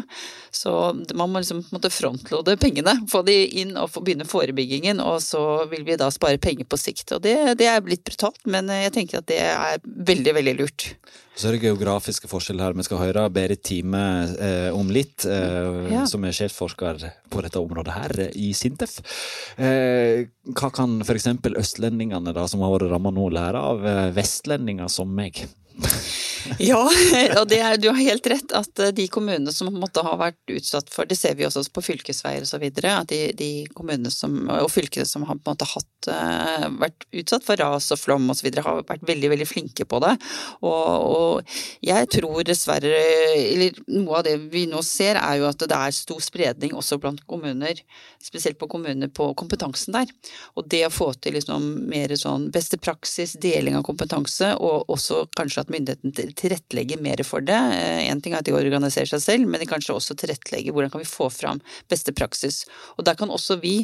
Så 0.53 0.75
man 1.17 1.33
må 1.33 1.41
liksom 1.41 1.65
måtte 1.73 1.93
frontlode 1.93 2.57
pengene. 2.61 2.99
Få 3.11 3.23
de 3.25 3.39
inn 3.63 3.75
og 3.79 3.97
begynne 3.99 4.29
forebyggingen. 4.29 5.01
Og 5.03 5.19
så 5.25 5.43
vil 5.71 5.85
vi 5.87 5.99
da 5.99 6.11
spare 6.13 6.41
penger 6.41 6.69
på 6.69 6.79
sikt. 6.79 7.15
Og 7.17 7.25
det, 7.25 7.37
det 7.59 7.69
er 7.69 7.83
blitt 7.85 8.05
brutalt, 8.07 8.41
men 8.49 8.69
jeg 8.71 8.93
tenker 8.95 9.21
at 9.21 9.29
det 9.31 9.41
er 9.43 9.81
veldig, 9.83 10.37
veldig 10.39 10.57
lurt. 10.61 10.91
Så 11.33 11.49
er 11.49 11.55
det 11.55 11.63
geografiske 11.63 12.29
forskjeller 12.29 12.67
her. 12.67 12.75
Vi 12.77 12.85
skal 12.85 13.01
høre 13.01 13.25
Berit 13.33 13.63
Time 13.65 14.01
eh, 14.37 14.69
om 14.75 14.91
litt, 14.93 15.25
eh, 15.25 15.89
ja. 15.89 16.03
som 16.09 16.25
er 16.27 16.35
sjefforsker 16.37 17.01
på 17.33 17.41
dette 17.45 17.61
området 17.61 17.95
her 17.95 18.13
i 18.37 18.51
Sintef. 18.57 18.99
Eh, 19.57 20.29
hva 20.53 20.69
kan 20.73 20.99
f.eks. 21.01 21.31
østlendingene, 21.57 22.35
da, 22.35 22.45
som 22.49 22.61
har 22.65 22.75
vært 22.75 22.93
ramma 22.93 23.13
nå, 23.15 23.31
lære 23.33 23.65
av 23.73 23.87
eh, 23.89 24.11
vestlendinger 24.13 24.93
som 24.93 25.09
meg? 25.09 25.41
ja, 26.69 26.79
og 27.39 27.53
er, 27.55 27.77
du 27.79 27.87
har 27.89 27.99
helt 27.99 28.27
rett 28.29 28.53
at 28.55 28.81
eh, 28.83 28.91
de 28.95 29.05
kommunene 29.11 29.51
som 29.53 29.69
måtte 29.79 30.03
ha 30.05 30.13
vært 30.19 30.39
utsatt 30.51 30.89
for 30.91 31.07
Det 31.09 31.17
ser 31.17 31.37
vi 31.39 31.45
også 31.47 31.63
på 31.73 31.83
fylkesveier 31.85 32.43
osv. 32.45 32.63
At 32.89 33.11
de, 33.11 33.19
de, 33.37 33.49
kommunene 33.75 34.11
som, 34.13 34.35
og 34.51 34.69
fylkene 34.71 35.07
som 35.07 35.25
har 35.27 35.37
på 35.39 35.51
en 35.51 35.55
måte 35.55 35.69
hatt, 35.69 36.09
eh, 36.11 36.67
vært 36.81 37.07
utsatt 37.23 37.45
for 37.47 37.59
ras 37.59 37.91
og 37.95 38.01
flom 38.01 38.29
osv., 38.33 38.49
har 38.63 38.81
vært 38.89 39.05
veldig 39.07 39.31
veldig 39.33 39.47
flinke 39.47 39.87
på 39.89 40.01
det. 40.03 40.13
Og, 40.61 41.07
og, 41.17 41.55
jeg 41.83 42.09
tror 42.13 42.43
dessverre 42.47 42.91
Eller 42.93 43.75
noe 43.91 44.19
av 44.19 44.25
det 44.27 44.35
vi 44.53 44.65
nå 44.69 44.81
ser, 44.85 45.19
er 45.19 45.39
jo 45.41 45.47
at 45.49 45.63
det 45.63 45.77
er 45.77 45.95
stor 45.95 46.21
spredning 46.23 46.75
også 46.77 46.99
blant 47.01 47.23
kommuner. 47.29 47.79
Spesielt 48.23 48.59
på 48.59 48.69
kommuner 48.71 49.11
på 49.13 49.29
kompetansen 49.39 49.95
der. 49.95 50.11
Og 50.57 50.67
det 50.71 50.83
å 50.87 50.93
få 50.93 51.11
til 51.17 51.37
liksom 51.37 51.65
mer 51.89 52.13
sånn 52.19 52.49
beste 52.53 52.79
praksis, 52.81 53.35
deling 53.41 53.77
av 53.77 53.85
kompetanse, 53.87 54.53
og 54.59 54.89
også 54.93 55.23
kanskje 55.37 55.63
at 55.63 55.73
myndighetene 55.73 56.13
tilrettelegge 56.37 56.97
mer 57.01 57.21
for 57.27 57.43
det. 57.45 57.57
Én 57.57 58.11
eh, 58.11 58.21
ting 58.23 58.35
er 58.35 58.41
at 58.41 58.47
de 58.47 58.55
organiserer 58.55 59.09
seg 59.09 59.21
selv, 59.23 59.49
men 59.49 59.61
de 59.61 59.67
kanskje 59.69 59.95
også 59.95 60.17
tilrettelegger 60.19 60.75
hvordan 60.75 60.91
kan 60.93 61.03
vi 61.03 61.09
få 61.09 61.29
fram 61.33 61.61
beste 61.91 62.13
praksis. 62.15 62.63
Og 62.97 63.05
der 63.07 63.17
kan 63.19 63.31
også 63.33 63.59
vi, 63.61 63.75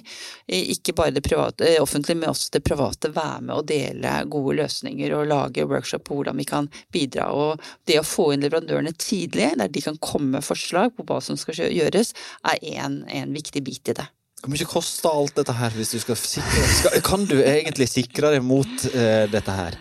eh, 0.48 0.72
ikke 0.76 0.96
bare 0.98 1.16
det 1.16 1.24
private, 1.26 1.68
eh, 1.68 1.82
offentlige, 1.82 2.20
men 2.20 2.34
også 2.34 2.52
det 2.56 2.64
private, 2.68 3.14
være 3.16 3.42
med 3.48 3.56
og 3.56 3.68
dele 3.70 4.16
gode 4.30 4.58
løsninger 4.62 5.16
og 5.18 5.30
lage 5.32 5.68
workshop 5.70 6.06
på 6.10 6.20
hvordan 6.20 6.40
vi 6.42 6.48
kan 6.50 6.70
bidra. 6.94 7.30
Og 7.32 7.72
det 7.90 8.00
å 8.02 8.08
få 8.08 8.32
inn 8.34 8.46
leverandørene 8.46 8.96
tidlig, 8.98 9.52
der 9.60 9.68
de 9.68 9.86
kan 9.86 10.00
komme 10.02 10.38
med 10.38 10.46
forslag 10.46 10.96
på 10.96 11.06
hva 11.08 11.22
som 11.24 11.38
skal 11.40 11.58
gjøres, 11.70 12.14
er 12.48 12.60
en, 12.86 13.34
viktig 13.34 13.64
bit 13.64 13.92
i 13.92 13.98
det. 13.98 14.08
Hvor 14.40 14.54
mye 14.54 14.68
koster 14.68 15.12
alt 15.12 15.36
dette 15.36 15.54
her, 15.54 15.74
hvis 15.76 15.92
du 15.92 16.00
skal 16.00 16.16
sikre 16.16 17.02
Kan 17.04 17.26
du 17.28 17.36
egentlig 17.42 17.90
sikre 17.92 18.32
deg 18.32 18.46
mot 18.46 18.72
uh, 18.94 19.26
dette 19.28 19.52
her? 19.52 19.76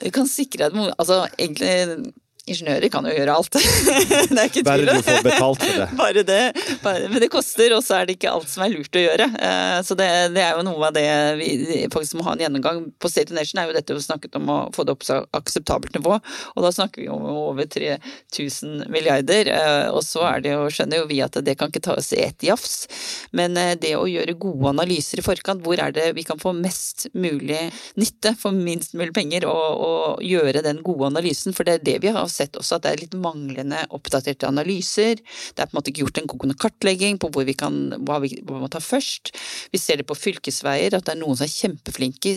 Du 0.00 0.10
kan 0.14 0.28
sikre 0.30 0.70
deg 0.70 0.92
Altså, 0.96 1.26
egentlig 1.36 2.12
Ingeniører 2.42 2.90
kan 2.90 3.06
jo 3.06 3.12
gjøre 3.14 3.34
alt. 3.38 3.54
det 4.34 4.34
er 4.34 4.48
ikke 4.48 4.64
Bare 4.66 4.82
du 4.82 5.04
får 5.06 5.20
betalt 5.28 5.60
for 5.62 5.76
det. 5.78 5.84
Bare 5.94 6.22
det. 6.26 6.40
Bare, 6.82 7.10
men 7.12 7.22
det 7.22 7.28
koster, 7.30 7.70
og 7.76 7.84
så 7.86 8.00
er 8.00 8.08
det 8.08 8.16
ikke 8.16 8.32
alt 8.34 8.50
som 8.50 8.64
er 8.64 8.72
lurt 8.72 8.98
å 8.98 9.02
gjøre. 9.04 9.28
Eh, 9.46 9.76
så 9.86 9.94
det, 9.98 10.08
det 10.34 10.42
er 10.42 10.58
jo 10.58 10.64
noe 10.66 10.88
av 10.88 10.96
det 10.96 11.04
vi 11.38 11.84
faktisk 11.92 12.18
må 12.18 12.26
ha 12.26 12.34
en 12.34 12.42
gjennomgang. 12.42 12.80
På 12.98 13.10
State 13.12 13.36
Nation 13.36 13.60
er 13.62 13.70
jo 13.70 13.76
dette 13.76 13.94
vi 13.94 14.02
snakket 14.02 14.40
om 14.40 14.50
å 14.50 14.56
få 14.74 14.82
det 14.82 14.96
opp 14.96 15.04
på 15.06 15.18
akseptabelt 15.38 15.94
nivå, 15.94 16.16
og 16.18 16.66
da 16.66 16.72
snakker 16.74 17.04
vi 17.04 17.12
om 17.14 17.28
over 17.30 17.68
3000 17.70 18.88
milliarder. 18.90 19.52
Eh, 19.54 19.86
og 19.94 20.02
så 20.02 20.26
er 20.32 20.42
det 20.42 20.56
jo, 20.56 20.66
skjønner 20.74 21.04
jo 21.04 21.06
vi 21.12 21.22
at 21.22 21.38
det 21.46 21.54
kan 21.60 21.70
ikke 21.70 21.84
tas 21.92 22.10
i 22.16 22.24
ett 22.26 22.42
jafs, 22.42 22.88
men 23.30 23.54
eh, 23.60 23.76
det 23.78 23.94
å 24.00 24.08
gjøre 24.10 24.34
gode 24.42 24.74
analyser 24.74 25.22
i 25.22 25.26
forkant, 25.28 25.62
hvor 25.62 25.78
er 25.78 25.94
det 25.94 26.10
vi 26.18 26.26
kan 26.26 26.42
få 26.42 26.56
mest 26.58 27.06
mulig 27.14 27.68
nytte 27.94 28.34
for 28.42 28.50
minst 28.50 28.98
mulig 28.98 29.14
penger, 29.14 29.46
og, 29.46 29.86
og 29.86 30.26
gjøre 30.26 30.66
den 30.66 30.82
gode 30.82 31.12
analysen, 31.14 31.54
for 31.54 31.70
det 31.70 31.78
er 31.78 31.88
det 31.92 31.98
vi 32.02 32.10
har 32.10 32.31
sett 32.32 32.58
også 32.58 32.78
at 32.78 32.86
det 32.86 32.92
er 32.92 33.02
litt 33.04 33.16
manglende 33.18 33.82
oppdaterte 33.94 34.48
analyser. 34.48 35.20
Det 35.20 35.62
er 35.62 35.68
på 35.68 35.76
en 35.76 35.80
måte 35.80 35.92
ikke 35.92 36.06
gjort 36.06 36.22
en 36.22 36.30
god 36.32 36.54
kartlegging 36.62 37.20
på 37.22 37.30
hvor 37.32 37.46
vi 37.48 37.56
kan, 37.58 37.78
hva 38.06 38.18
vi, 38.24 38.32
hva 38.42 38.58
vi 38.58 38.64
må 38.64 38.70
ta 38.72 38.82
først. 38.82 39.34
Vi 39.72 39.80
ser 39.80 40.00
det 40.00 40.08
på 40.08 40.18
fylkesveier, 40.18 40.96
at 40.96 41.06
det 41.06 41.14
er 41.14 41.20
noen 41.20 41.38
som 41.38 41.46
er 41.46 41.52
kjempeflinke, 41.52 42.34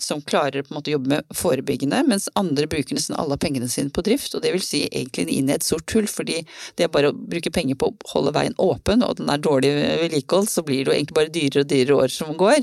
som 0.00 0.22
klarer 0.24 0.64
på 0.64 0.72
en 0.72 0.78
måte 0.78 0.92
å 0.92 0.96
jobbe 0.96 1.12
med 1.14 1.36
forebyggende, 1.36 2.02
mens 2.08 2.28
andre 2.38 2.68
bruker 2.70 2.96
nesten 2.98 3.18
alle 3.18 3.38
pengene 3.40 3.68
sine 3.72 3.92
på 3.94 4.04
drift. 4.06 4.36
Og 4.36 4.44
det 4.44 4.54
vil 4.54 4.64
si 4.64 4.84
egentlig 4.86 5.38
inn 5.38 5.50
i 5.50 5.56
et 5.56 5.66
sort 5.66 5.90
hull, 5.96 6.08
fordi 6.10 6.42
det 6.78 6.86
er 6.86 6.92
bare 6.92 7.12
å 7.12 7.16
bruke 7.16 7.52
penger 7.54 7.78
på 7.78 7.90
å 7.90 8.12
holde 8.14 8.34
veien 8.36 8.56
åpen, 8.62 9.04
og 9.06 9.18
den 9.20 9.32
er 9.32 9.42
dårlig 9.42 9.72
vedlikehold, 10.04 10.48
så 10.50 10.64
blir 10.66 10.84
det 10.84 10.92
jo 10.92 10.96
egentlig 10.96 11.18
bare 11.18 11.34
dyrere 11.34 11.64
og 11.64 11.70
dyrere 11.72 12.00
år 12.04 12.14
som 12.14 12.34
går, 12.38 12.60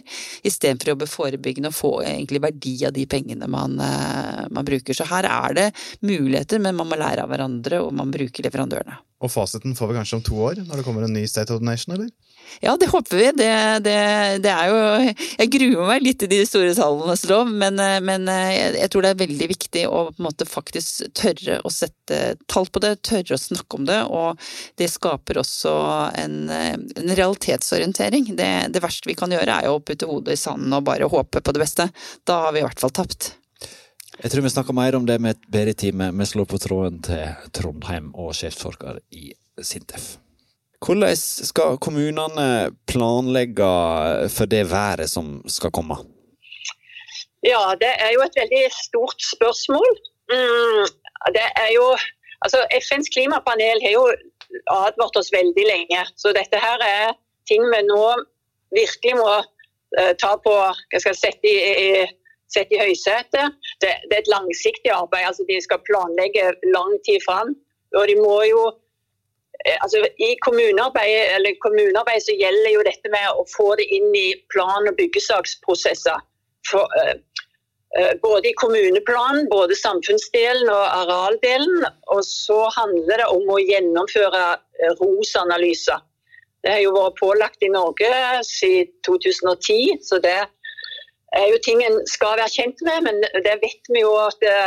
istedenfor 0.47 0.91
å 0.91 0.95
jobbe 0.95 1.09
forebyggende 1.09 1.71
og 1.71 1.77
få 1.77 1.93
egentlig 2.05 2.41
verdi 2.43 2.75
av 2.87 2.95
de 2.95 3.05
pengene 3.09 3.49
man, 3.51 3.77
eh, 3.79 4.45
man 4.51 4.67
bruker. 4.67 4.95
Så 4.95 5.07
her 5.09 5.27
er 5.29 5.57
det 5.57 5.67
muligheter, 6.05 6.61
men 6.61 6.74
man 6.77 6.89
må 6.91 6.99
lære 6.99 7.25
av 7.25 7.31
hverandre, 7.31 7.81
og 7.85 7.95
man 7.95 8.13
bruker 8.13 8.45
leverandørene. 8.45 8.99
Og 9.23 9.31
fasiten 9.31 9.75
får 9.77 9.89
vi 9.89 9.97
kanskje 9.99 10.19
om 10.19 10.23
to 10.25 10.39
år, 10.49 10.61
når 10.67 10.79
det 10.79 10.85
kommer 10.87 11.05
en 11.05 11.15
ny 11.15 11.25
State 11.29 11.53
of 11.53 11.61
the 11.61 11.67
Nation, 11.67 11.95
eller? 11.95 12.11
Ja, 12.59 12.77
det 12.79 12.87
håper 12.87 13.17
vi. 13.17 13.25
Det, 13.31 13.79
det, 13.79 13.95
det, 14.43 14.51
er 14.51 14.69
jo 14.69 15.13
Jeg 15.39 15.49
gruer 15.55 15.87
meg 15.89 16.03
litt 16.05 16.23
i 16.23 16.29
de 16.29 16.39
store 16.47 16.73
tallenes 16.77 17.25
lov, 17.29 17.49
men, 17.49 17.79
men 18.05 18.29
jeg 18.29 18.89
tror 18.91 19.05
det 19.05 19.13
er 19.13 19.21
veldig 19.23 19.47
viktig 19.51 19.85
å 19.89 20.03
på 20.11 20.21
en 20.21 20.27
måte 20.27 20.47
faktisk 20.47 21.09
tørre 21.17 21.59
å 21.65 21.71
sette 21.73 22.19
tall 22.51 22.69
på 22.69 22.81
det, 22.83 22.95
tørre 23.05 23.37
å 23.37 23.41
snakke 23.41 23.79
om 23.79 23.87
det. 23.89 24.01
Og 24.05 24.45
det 24.79 24.91
skaper 24.93 25.41
også 25.41 25.73
en, 26.21 26.37
en 26.51 27.15
realitetsorientering. 27.17 28.33
Det, 28.37 28.51
det 28.75 28.83
verste 28.83 29.09
vi 29.09 29.17
kan 29.17 29.33
gjøre 29.33 29.59
er 29.59 29.69
jo 29.69 29.79
å 29.79 29.83
putte 29.83 30.09
hodet 30.09 30.37
i 30.37 30.43
sanden 30.45 30.75
og 30.77 30.85
bare 30.87 31.09
håpe 31.11 31.41
på 31.41 31.55
det 31.55 31.65
beste. 31.65 31.89
Da 32.27 32.45
har 32.45 32.55
vi 32.55 32.63
i 32.63 32.67
hvert 32.67 32.81
fall 32.81 32.93
tapt. 32.95 33.33
Jeg 34.23 34.31
tror 34.31 34.45
vi 34.45 34.49
snakker 34.49 34.75
mer 34.75 34.95
om 34.95 35.05
det 35.07 35.17
med 35.21 35.35
et 35.35 35.47
bedre 35.51 35.73
time. 35.73 36.11
Vi 36.15 36.25
slår 36.25 36.47
på 36.47 36.59
tråden 36.61 37.01
til 37.03 37.49
Trondheim 37.55 38.13
og 38.15 38.35
sjefsforsker 38.37 39.01
i 39.11 39.33
Sintef. 39.59 40.15
Hvordan 40.85 41.17
skal 41.17 41.79
kommunene 41.81 42.47
planlegge 42.87 43.71
for 44.31 44.47
det 44.51 44.65
været 44.71 45.09
som 45.09 45.39
skal 45.49 45.73
komme? 45.75 45.97
Ja, 47.45 47.73
det 47.81 47.91
er 48.01 48.11
jo 48.15 48.23
et 48.25 48.37
veldig 48.39 48.63
stort 48.73 49.19
spørsmål. 49.35 49.97
Mm, 50.31 50.85
det 51.35 51.47
er 51.55 51.71
jo 51.75 51.87
Altså, 52.45 52.59
FNs 52.85 53.09
klimapanel 53.09 53.79
har 53.81 53.93
jo 53.95 54.03
advart 54.69 55.15
oss 55.17 55.31
veldig 55.33 55.65
lenge. 55.65 56.01
Så 56.19 56.33
dette 56.35 56.59
her 56.61 56.83
er 56.85 57.15
ting 57.49 57.63
vi 57.71 57.79
nå 57.87 58.03
virkelig 58.75 59.15
må 59.17 59.31
uh, 59.39 60.13
ta 60.21 60.35
på 60.43 60.53
hva 60.53 60.99
skal 60.99 61.13
jeg 61.13 61.21
sette 61.21 61.49
i, 61.49 61.55
i, 61.87 61.89
sette 62.55 62.77
i 62.77 62.81
høysetet. 62.81 63.59
Det, 63.83 63.91
det, 64.07 64.13
er 64.15 64.23
et 64.23 64.31
langsiktig 64.31 64.91
arbeid. 64.95 65.27
altså 65.29 65.45
De 65.49 65.59
skal 65.63 65.83
planlegge 65.87 66.49
lang 66.73 66.95
tid 67.07 67.21
fram. 67.27 67.53
Og 67.95 68.07
de 68.09 68.17
må 68.19 68.37
jo 68.49 68.63
eh, 69.65 69.77
altså 69.77 70.03
I 70.27 70.33
kommunearbeid, 70.45 71.51
kommunearbeid 71.63 72.25
så 72.25 72.37
gjelder 72.39 72.71
jo 72.73 72.87
dette 72.87 73.13
med 73.13 73.27
å 73.35 73.45
få 73.53 73.73
det 73.79 73.87
inn 73.99 74.09
i 74.15 74.29
plan- 74.53 74.89
og 74.89 74.97
byggesaksprosesser. 74.99 76.23
For, 76.65 76.89
uh, 76.97 77.13
Eh, 77.99 78.15
både 78.21 78.49
i 78.49 78.53
kommuneplanen, 78.53 79.47
både 79.49 79.75
samfunnsdelen 79.75 80.69
og 80.69 80.85
arealdelen. 81.01 81.85
Og 82.15 82.25
så 82.27 82.65
handler 82.75 83.21
det 83.21 83.27
om 83.31 83.47
å 83.47 83.61
gjennomføre 83.61 84.43
eh, 84.55 84.91
ROS-analyser. 84.99 86.01
Det 86.65 86.73
har 86.73 86.81
jo 86.83 86.95
vært 86.95 87.19
pålagt 87.21 87.63
i 87.63 87.71
Norge 87.71 88.11
siden 88.43 88.91
2010, 89.07 90.01
så 90.03 90.19
det 90.19 90.41
er 91.39 91.49
jo 91.51 91.61
ting 91.65 91.81
en 91.85 91.99
skal 92.09 92.37
være 92.39 92.53
kjent 92.53 92.83
med. 92.87 93.07
Men 93.07 93.21
det 93.47 93.57
vet 93.63 93.91
vi 93.91 94.03
jo 94.03 94.13
at 94.21 94.39
det, 94.43 94.59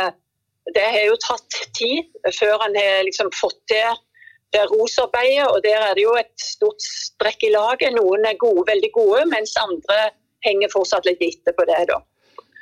det 0.75 0.85
har 0.95 1.07
jo 1.09 1.17
tatt 1.23 1.59
tid 1.77 2.05
før 2.37 2.67
en 2.67 2.77
har 2.77 3.03
liksom 3.07 3.31
fått 3.37 3.59
til 3.71 3.97
det 4.55 4.65
ROS-arbeidet. 4.71 5.49
Og 5.49 5.63
der 5.65 5.81
er 5.89 5.97
det 5.97 6.05
jo 6.05 6.15
et 6.19 6.33
stort 6.41 6.83
strekk 6.83 7.47
i 7.47 7.53
laget. 7.55 7.95
Noen 7.97 8.27
er 8.27 8.39
gode, 8.41 8.67
veldig 8.71 8.93
gode, 8.95 9.25
mens 9.33 9.57
andre 9.61 10.09
henger 10.45 10.71
fortsatt 10.73 11.09
litt 11.09 11.23
etter 11.25 11.55
på 11.57 11.67
det. 11.69 11.83
da. 11.91 11.99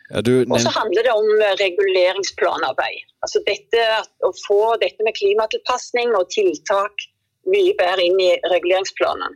Ja, 0.07 0.21
og 0.23 0.59
så 0.63 0.71
handler 0.71 1.03
det 1.03 1.11
om 1.11 1.27
eh, 1.43 1.55
reguleringsplanarbeid. 1.59 3.01
Altså 3.25 3.41
dette, 3.43 3.83
å 4.23 4.31
få 4.45 4.61
dette 4.79 5.03
med 5.03 5.17
klimatilpasning 5.17 6.13
og 6.15 6.29
tiltak 6.31 7.03
mye 7.51 7.73
bedre 7.79 8.05
inn 8.07 8.21
i 8.23 8.29
reguleringsplanene. 8.53 9.35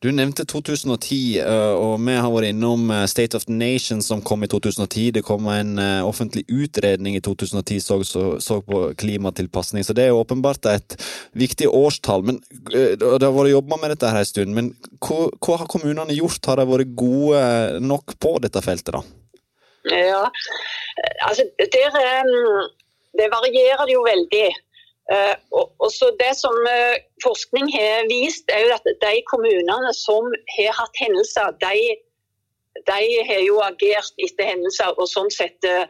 Du 0.00 0.08
nevnte 0.12 0.44
2010, 0.48 1.38
eh, 1.40 1.74
og 1.74 1.98
vi 2.04 2.14
har 2.14 2.30
vært 2.32 2.50
innom 2.52 2.90
eh, 2.94 3.04
State 3.10 3.36
of 3.38 3.46
the 3.48 3.54
Nation 3.54 4.02
som 4.04 4.22
kom 4.24 4.44
i 4.44 4.48
2010. 4.52 5.10
Det 5.16 5.24
kom 5.26 5.48
en 5.52 5.76
offentlig 6.06 6.44
utredning 6.52 7.16
i 7.18 7.22
2010 7.24 7.80
som 7.82 8.04
så, 8.06 8.24
så, 8.42 8.60
på 8.64 8.82
klimatilpasning, 9.00 9.84
så 9.84 9.96
det 9.96 10.06
er 10.06 10.16
åpenbart 10.16 10.68
et 10.70 10.96
viktig 11.36 11.68
årstall. 11.72 12.24
Men, 12.28 12.40
det 12.70 13.02
har 13.02 13.34
vært 13.34 13.54
jobba 13.54 13.80
med 13.82 13.94
dette 13.94 14.12
her 14.12 14.22
en 14.22 14.30
stund, 14.30 14.56
men 14.56 14.72
hva, 15.00 15.26
hva 15.42 15.60
har 15.62 15.70
kommunene 15.70 16.16
gjort? 16.16 16.44
Har 16.46 16.60
de 16.60 16.68
vært 16.70 16.96
gode 16.98 17.44
nok 17.84 18.18
på 18.22 18.36
dette 18.44 18.62
feltet? 18.64 18.94
da? 18.96 19.02
Ja, 19.86 20.24
altså 21.26 21.44
der, 21.58 22.32
Det 23.16 23.28
varierer 23.32 23.90
jo 23.90 24.02
veldig. 24.04 24.48
Eh, 25.12 25.36
og 25.52 25.90
så 25.92 26.06
Det 26.18 26.32
som 26.34 26.56
eh, 26.66 26.96
forskning 27.22 27.66
har 27.78 28.08
vist, 28.10 28.50
er 28.50 28.64
jo 28.66 28.72
at 28.74 28.86
de 29.06 29.14
kommunene 29.30 29.92
som 29.94 30.32
har 30.56 30.72
hatt 30.80 30.98
hendelser, 31.02 31.52
de, 31.62 31.76
de 32.90 33.04
har 33.28 33.42
jo 33.46 33.60
agert 33.62 34.24
etter 34.26 34.50
hendelser. 34.50 34.90
og 34.98 35.06
sånn 35.08 35.30
sett 35.30 35.68
eh, 35.70 35.86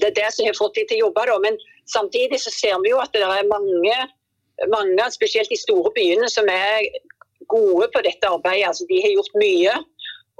Det 0.00 0.10
er 0.10 0.18
det 0.20 0.28
som 0.34 0.44
har 0.46 0.60
fått 0.60 0.76
dem 0.76 0.90
til 0.90 1.00
å 1.00 1.06
jobbe. 1.06 1.24
Da. 1.30 1.38
Men 1.46 1.58
samtidig 1.96 2.42
så 2.44 2.52
ser 2.52 2.76
vi 2.84 2.92
jo 2.92 3.00
at 3.00 3.16
det 3.16 3.24
er 3.24 3.48
mange, 3.48 3.96
mange, 4.68 5.08
spesielt 5.16 5.48
de 5.48 5.58
store 5.58 5.90
byene, 5.96 6.28
som 6.28 6.48
er 6.52 6.84
gode 7.48 7.88
på 7.88 8.04
dette 8.04 8.28
arbeidet. 8.28 8.68
Altså, 8.68 8.84
de 8.92 9.00
har 9.00 9.16
gjort 9.16 9.40
mye. 9.40 9.80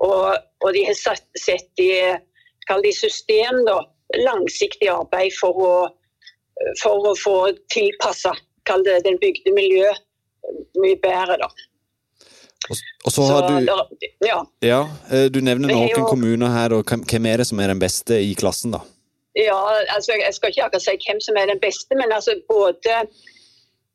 Og, 0.04 0.36
og 0.60 0.70
de 0.74 0.84
har 0.84 0.96
sett, 0.98 1.26
sett 1.38 1.80
i 1.80 2.92
system, 2.92 3.64
da, 3.64 3.80
langsiktig 4.20 4.88
arbeid 4.90 5.32
for 5.40 5.60
å, 5.64 5.74
for 6.82 7.10
å 7.10 7.14
få 7.18 7.36
tilpassa 7.72 8.34
den 9.04 9.18
bygde 9.20 9.52
miljø 9.52 9.90
mye 10.80 10.96
bedre. 11.02 11.36
da. 11.42 11.48
Og 13.04 13.12
så 13.12 13.26
har 13.28 13.48
du 13.48 13.68
ja. 14.24 14.38
ja. 14.64 14.80
Eh, 15.12 15.26
du 15.32 15.40
nevner 15.44 15.68
noen 15.68 15.90
jo, 15.90 16.06
kommuner 16.08 16.52
her, 16.54 16.72
og 16.72 16.88
hvem 16.88 17.28
er 17.28 17.42
det 17.42 17.48
som 17.50 17.60
er 17.60 17.72
den 17.74 17.82
beste 17.82 18.16
i 18.24 18.32
klassen, 18.38 18.72
da? 18.72 18.80
Ja, 19.34 19.58
altså 19.90 20.14
Jeg 20.14 20.34
skal 20.36 20.52
ikke 20.52 20.66
akkurat 20.68 20.84
si 20.86 20.94
hvem 21.04 21.20
som 21.20 21.36
er 21.36 21.50
den 21.50 21.60
beste, 21.60 21.96
men 21.98 22.12
altså 22.14 22.36
både 22.48 23.04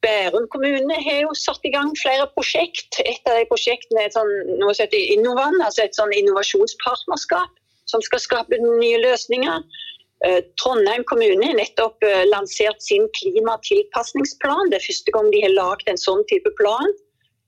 Bærum 0.04 0.45
kommune 0.54 0.95
har 1.04 1.17
jo 1.26 1.34
satt 1.36 1.65
i 1.67 1.74
gang 1.74 1.89
flere 2.00 2.28
prosjekt. 2.36 3.02
Et 3.04 3.26
av 3.28 3.36
de 3.36 3.48
prosjektene 3.50 4.06
er 4.06 4.13
sånn, 4.13 4.30
noe 4.62 4.72
som 4.76 4.86
heter 4.86 5.12
Innovan, 5.15 5.58
altså 5.65 5.84
et 5.84 5.98
sånn 5.98 6.13
innovasjonspartnerskap 6.15 7.58
som 7.89 8.04
skal 8.06 8.22
skape 8.24 8.60
nye 8.62 9.02
løsninger. 9.02 9.65
Eh, 10.27 10.41
Trondheim 10.62 11.05
kommune 11.08 11.45
har 11.47 11.55
nettopp 11.55 12.03
eh, 12.03 12.25
lansert 12.27 12.82
sin 12.84 13.05
klimatilpasningsplan. 13.19 14.71
Det 14.71 14.79
er 14.79 14.88
første 14.88 15.13
gang 15.15 15.29
de 15.34 15.43
har 15.45 15.55
lagd 15.55 15.91
en 15.91 16.01
sånn 16.01 16.25
type 16.32 16.51
plan. 16.60 16.91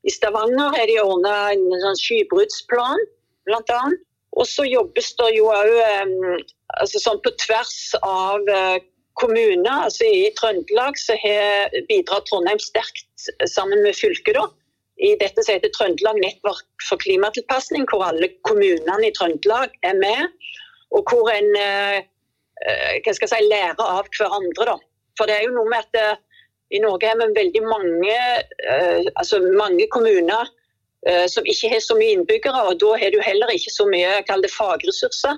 I 0.08 0.14
Stavanger 0.14 0.72
har 0.78 0.88
de 0.90 1.02
ordna 1.02 1.36
en 1.52 1.66
sånn 1.84 2.00
skybruddsplan, 2.00 3.04
bl.a. 3.50 3.82
Og 4.40 4.48
så 4.48 4.64
jobbes 4.64 5.12
det 5.20 5.34
jo 5.36 5.52
òg 5.52 5.76
eh, 5.84 6.16
altså 6.80 7.04
sånn 7.04 7.20
på 7.26 7.36
tvers 7.44 7.76
av 8.08 8.48
kommuner. 9.20 9.88
Altså 9.90 10.08
I 10.08 10.32
Trøndelag 10.40 10.96
så 10.98 11.18
har 11.20 11.76
bidratt 11.90 12.30
Trondheim 12.30 12.62
sterkt 12.64 13.28
sammen 13.52 13.84
med 13.84 13.98
fylket. 14.00 14.40
da, 14.40 14.48
i 15.02 15.16
dette 15.20 15.44
som 15.44 15.56
heter 15.56 15.72
Trøndelag 15.76 16.20
nettverk 16.22 16.86
for 16.88 17.02
klimatilpasning, 17.02 17.88
hvor 17.90 18.06
alle 18.06 18.30
kommunene 18.48 19.10
i 19.10 19.14
Trøndelag 19.18 19.74
er 19.88 19.98
med. 19.98 20.32
Og 20.92 21.08
hvor 21.10 21.32
en 21.34 21.50
eh, 21.58 22.04
hva 22.62 23.14
skal 23.16 23.28
jeg 23.28 23.32
si, 23.34 23.50
lære 23.50 23.86
av 23.86 24.10
hverandre. 24.18 24.74
Da. 24.74 24.76
For 25.18 25.30
det 25.30 25.38
er 25.38 25.48
jo 25.48 25.56
noe 25.56 25.70
med 25.72 25.82
at 25.82 26.00
eh, 26.00 26.20
i 26.72 26.80
Norge 26.80 27.10
har 27.10 27.18
vi 27.20 27.28
veldig 27.36 27.62
mange, 27.68 28.18
altså 29.20 29.42
mange 29.60 29.90
kommuner 29.92 30.48
som 31.28 31.44
ikke 31.44 31.68
har 31.74 31.82
så 31.84 31.98
mye 31.98 32.14
innbyggere. 32.16 32.62
og 32.70 32.78
Da 32.80 32.94
har 33.02 33.12
du 33.12 33.18
heller 33.26 33.52
ikke 33.52 33.74
så 33.74 33.84
mye 33.92 34.22
det 34.24 34.52
fagressurser. 34.54 35.36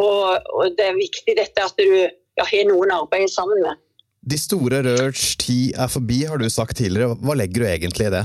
Og, 0.00 0.40
og, 0.54 0.72
det 0.78 0.86
er 0.88 0.96
viktig 0.96 1.36
dette 1.38 1.66
at 1.66 1.76
du 1.78 1.90
ja, 1.92 2.44
har 2.44 2.64
noen 2.70 2.94
arbeid 2.94 3.28
sammen 3.30 3.60
med. 3.62 3.82
De 4.24 4.38
store 4.40 4.80
rørts 4.86 5.34
tid 5.40 5.76
er 5.76 5.90
forbi, 5.92 6.22
har 6.24 6.40
du 6.40 6.48
sagt 6.50 6.78
tidligere. 6.80 7.18
Hva 7.20 7.36
legger 7.38 7.62
du 7.62 7.68
egentlig 7.68 8.08
i 8.08 8.14
det? 8.14 8.24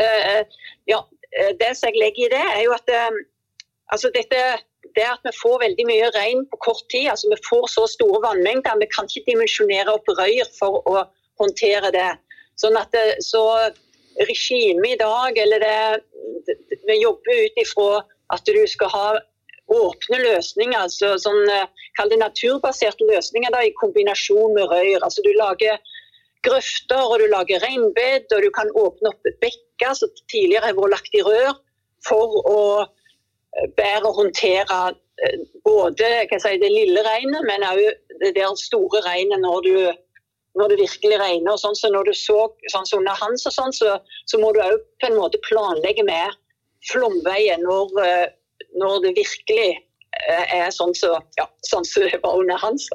Eh, 0.00 0.42
ja, 0.88 1.00
eh, 1.32 1.52
det 1.60 1.72
som 1.76 1.90
jeg 1.90 2.00
legger 2.00 2.28
i 2.28 2.32
det, 2.36 2.44
er 2.54 2.62
jo 2.64 2.74
at 2.76 2.92
eh, 2.94 3.18
altså 3.92 4.12
dette, 4.14 4.42
det 4.96 5.06
at 5.06 5.22
vi 5.26 5.32
får 5.36 5.60
veldig 5.62 5.86
mye 5.88 6.10
regn 6.14 6.44
på 6.50 6.58
kort 6.64 6.84
tid, 6.92 7.10
altså 7.12 7.30
vi 7.32 7.38
får 7.46 7.66
så 7.72 7.86
store 7.92 8.22
vannmengder, 8.24 8.78
vi 8.80 8.88
kan 8.94 9.08
ikke 9.10 9.26
dimensjonere 9.30 9.92
opp 9.92 10.08
røyr 10.18 10.48
for 10.58 10.80
å 10.88 11.04
håndtere 11.40 11.92
det. 11.94 12.10
Sånn 12.60 12.78
at 12.80 12.92
det, 12.96 13.18
så 13.24 13.44
regimet 14.24 14.94
i 14.94 15.00
dag, 15.00 15.38
eller 15.38 15.60
det, 15.60 16.56
vi 16.88 17.00
jobber 17.02 17.42
ut 17.44 17.60
ifra 17.60 17.88
at 18.32 18.48
du 18.48 18.62
skal 18.70 18.92
ha 18.94 19.08
åpne 19.76 20.18
løsninger, 20.22 20.78
altså 20.78 21.16
sånn, 21.20 21.42
kall 21.98 22.10
det 22.12 22.20
naturbaserte 22.22 23.06
løsninger 23.10 23.52
da, 23.52 23.64
i 23.66 23.74
kombinasjon 23.80 24.54
med 24.54 24.70
røyr. 24.70 25.00
Altså 25.02 25.24
du 25.26 25.32
lager 25.36 25.80
grøfter, 26.46 27.02
og 27.02 27.18
du 27.20 27.26
lager 27.32 27.62
reinbed, 27.64 28.30
og 28.32 28.44
du 28.44 28.50
kan 28.54 28.70
åpne 28.78 29.12
opp 29.12 29.32
bekker 29.42 29.96
som 29.98 30.12
tidligere 30.30 30.70
har 30.70 30.78
vært 30.78 30.94
lagt 30.94 31.18
i 31.18 31.24
rør, 31.26 31.56
for 32.06 32.38
å 32.46 32.60
eh, 32.84 32.92
bedre 33.76 34.12
håndtere 34.16 34.80
eh, 35.22 35.38
både 35.64 36.10
si, 36.32 36.56
det 36.62 36.72
lille 36.72 37.04
regnet, 37.06 37.46
men 37.48 37.64
òg 37.66 37.82
det 38.22 38.34
der 38.36 38.52
store 38.60 39.02
regnet 39.06 39.42
når, 39.44 39.68
når 40.58 40.72
det 40.72 40.82
virkelig 40.82 41.20
regner. 41.22 41.52
og 41.52 41.60
sånn, 41.60 41.78
så 41.78 41.92
Når 41.92 42.10
du 42.10 42.14
så 42.16 42.40
sånn 42.72 42.88
som 42.88 43.02
under 43.02 43.18
Hans, 43.20 43.46
og 43.48 43.56
sånn, 43.56 43.74
så, 43.76 43.98
så 44.26 44.40
må 44.40 44.52
du 44.52 44.62
òg 44.64 44.78
på 45.00 45.10
en 45.10 45.18
måte 45.20 45.42
planlegge 45.48 46.04
med 46.06 46.36
flomveier 46.90 47.60
når, 47.64 47.98
eh, 48.04 48.28
når 48.80 49.02
det 49.08 49.16
virkelig 49.22 49.74
er 50.16 50.70
sånn 50.72 50.94
som 50.96 51.10
så, 51.12 51.18
ja, 51.36 51.44
sånn 51.68 51.84
så 51.84 52.06
det 52.06 52.22
var 52.22 52.38
under 52.40 52.56
Hans. 52.62 52.86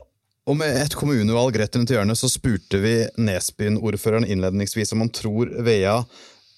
Og 0.50 0.58
med 0.58 0.74
et 0.74 0.95
kommunevalg 0.97 1.60
rett 1.62 1.76
rundt 1.78 1.91
hjørnet 1.93 2.17
så 2.17 2.26
spurte 2.32 2.80
vi 2.82 2.95
Nesbyen-ordføreren 3.21 4.26
innledningsvis 4.26 4.89
om 4.95 5.04
han 5.04 5.12
tror 5.13 5.52
Vea 5.62 6.00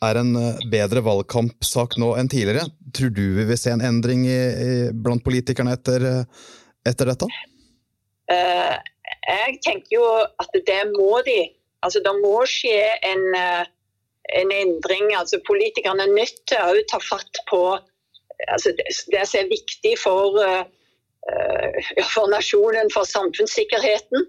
er 0.07 0.19
en 0.21 0.35
eh, 0.39 0.63
bedre 0.71 1.03
valgkampsak 1.05 1.97
nå 2.01 2.13
enn 2.19 2.29
tidligere. 2.31 2.67
Tror 2.95 3.13
du 3.15 3.23
vi 3.37 3.45
vil 3.49 3.59
se 3.59 3.73
en 3.73 3.83
endring 3.85 4.25
i, 4.27 4.37
i, 4.37 4.73
blant 4.93 5.23
politikerne 5.25 5.75
etter, 5.77 6.05
eh, 6.09 6.49
etter 6.89 7.11
dette? 7.11 7.29
Uh, 8.31 8.75
jeg 9.27 9.57
tenker 9.65 9.97
jo 9.97 10.05
at 10.41 10.59
det 10.67 10.81
må 10.93 11.21
de. 11.27 11.39
Altså, 11.83 11.99
det 12.03 12.13
må 12.21 12.37
skje 12.47 12.79
en, 13.03 13.23
en 14.39 14.53
endring. 14.55 15.09
Altså, 15.19 15.41
politikerne 15.47 16.05
er 16.05 16.15
nødt 16.15 16.39
til 16.47 16.63
å 16.63 16.85
ta 16.91 16.99
fatt 17.03 17.41
på 17.49 17.61
altså, 17.75 18.71
det, 18.77 18.87
det 19.11 19.25
som 19.27 19.41
er 19.41 19.51
viktig 19.51 19.97
for 19.99 20.39
uh, 20.39 20.63
for 22.13 22.27
nasjonen, 22.31 22.89
for 22.93 23.07
samfunnssikkerheten. 23.07 24.25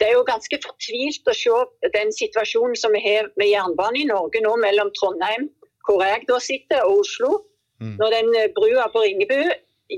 Det 0.00 0.08
er 0.08 0.16
jo 0.16 0.24
ganske 0.26 0.58
fortvilt 0.64 1.28
å 1.30 1.34
se 1.36 1.90
den 1.94 2.12
situasjonen 2.14 2.76
som 2.78 2.94
vi 2.96 3.02
har 3.04 3.30
med 3.40 3.52
jernbane 3.52 4.02
i 4.02 4.08
Norge 4.08 4.42
nå 4.42 4.56
mellom 4.62 4.90
Trondheim, 4.98 5.48
hvor 5.86 6.02
jeg 6.04 6.26
da 6.28 6.38
sitter, 6.42 6.86
og 6.86 7.04
Oslo. 7.04 7.36
Mm. 7.82 7.94
Når 8.00 8.16
den 8.16 8.32
brua 8.56 8.88
på 8.92 9.04
Ringebu 9.04 9.38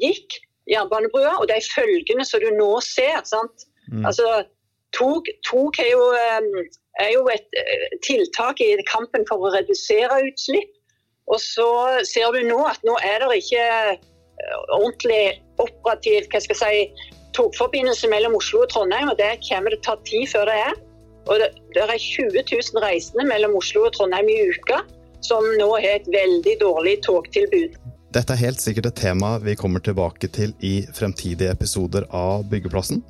gikk, 0.03 0.39
jernbanebrua, 0.71 1.39
og 1.41 1.49
de 1.49 1.61
følgene 1.75 2.25
som 2.29 2.45
du 2.45 2.51
nå 2.57 2.71
ser. 2.85 3.21
sant? 3.29 3.69
Mm. 3.93 4.05
Altså, 4.09 4.45
Tog, 4.95 5.27
tog 5.43 5.75
er, 5.83 5.89
jo, 5.91 6.03
er, 7.03 7.09
jo, 7.11 7.25
et 7.27 7.49
tiltak 8.07 8.61
i 8.63 8.77
kampen 8.87 9.25
for 9.27 9.43
å 9.43 9.51
redusere 9.51 10.21
utslipp. 10.29 10.71
Og 11.27 11.41
så 11.43 11.67
ser 12.07 12.31
du 12.31 12.45
nå 12.47 12.61
at 12.69 12.79
nå 12.87 12.95
er 13.03 13.25
det 13.25 13.41
ikke 13.41 13.65
ordentlig 14.75 15.41
operativ 15.63 16.29
hva 16.33 16.41
skal 16.43 16.57
jeg 16.57 16.63
si, 16.63 17.11
togforbindelse 17.35 18.11
mellom 18.11 18.37
Oslo 18.39 18.63
og 18.65 18.71
Trondheim, 18.73 19.11
og 19.11 19.19
det 19.19 19.37
kommer 19.49 19.75
det 19.75 19.83
ta 19.87 19.97
tid 20.07 20.29
før 20.31 20.51
det 20.51 20.59
er. 20.69 20.77
Og 21.25 21.41
det, 21.41 21.49
det 21.75 21.83
er 21.83 21.97
20 21.99 22.43
000 22.43 22.85
reisende 22.85 23.27
mellom 23.29 23.57
Oslo 23.59 23.87
og 23.89 23.95
Trondheim 23.97 24.29
i 24.31 24.39
uka, 24.53 24.83
som 25.25 25.47
nå 25.59 25.71
har 25.79 25.97
et 25.97 26.11
veldig 26.13 26.59
dårlig 26.61 26.99
togtilbud. 27.07 27.79
Dette 28.15 28.37
er 28.37 28.45
helt 28.45 28.63
sikkert 28.63 28.93
et 28.93 29.01
tema 29.01 29.33
vi 29.43 29.57
kommer 29.59 29.83
tilbake 29.83 30.29
til 30.31 30.53
i 30.63 30.77
fremtidige 30.95 31.51
episoder 31.51 32.07
av 32.15 32.45
Byggeplassen. 32.51 33.03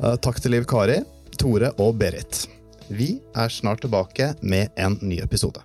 Eh, 0.00 0.16
takk 0.24 0.40
til 0.42 0.56
Liv 0.56 0.66
Kari, 0.66 0.98
Tore 1.38 1.70
og 1.78 2.00
Berit. 2.00 2.48
Vi 2.90 3.20
er 3.38 3.52
snart 3.54 3.84
tilbake 3.84 4.32
med 4.42 4.74
en 4.74 4.98
ny 5.04 5.20
episode. 5.22 5.62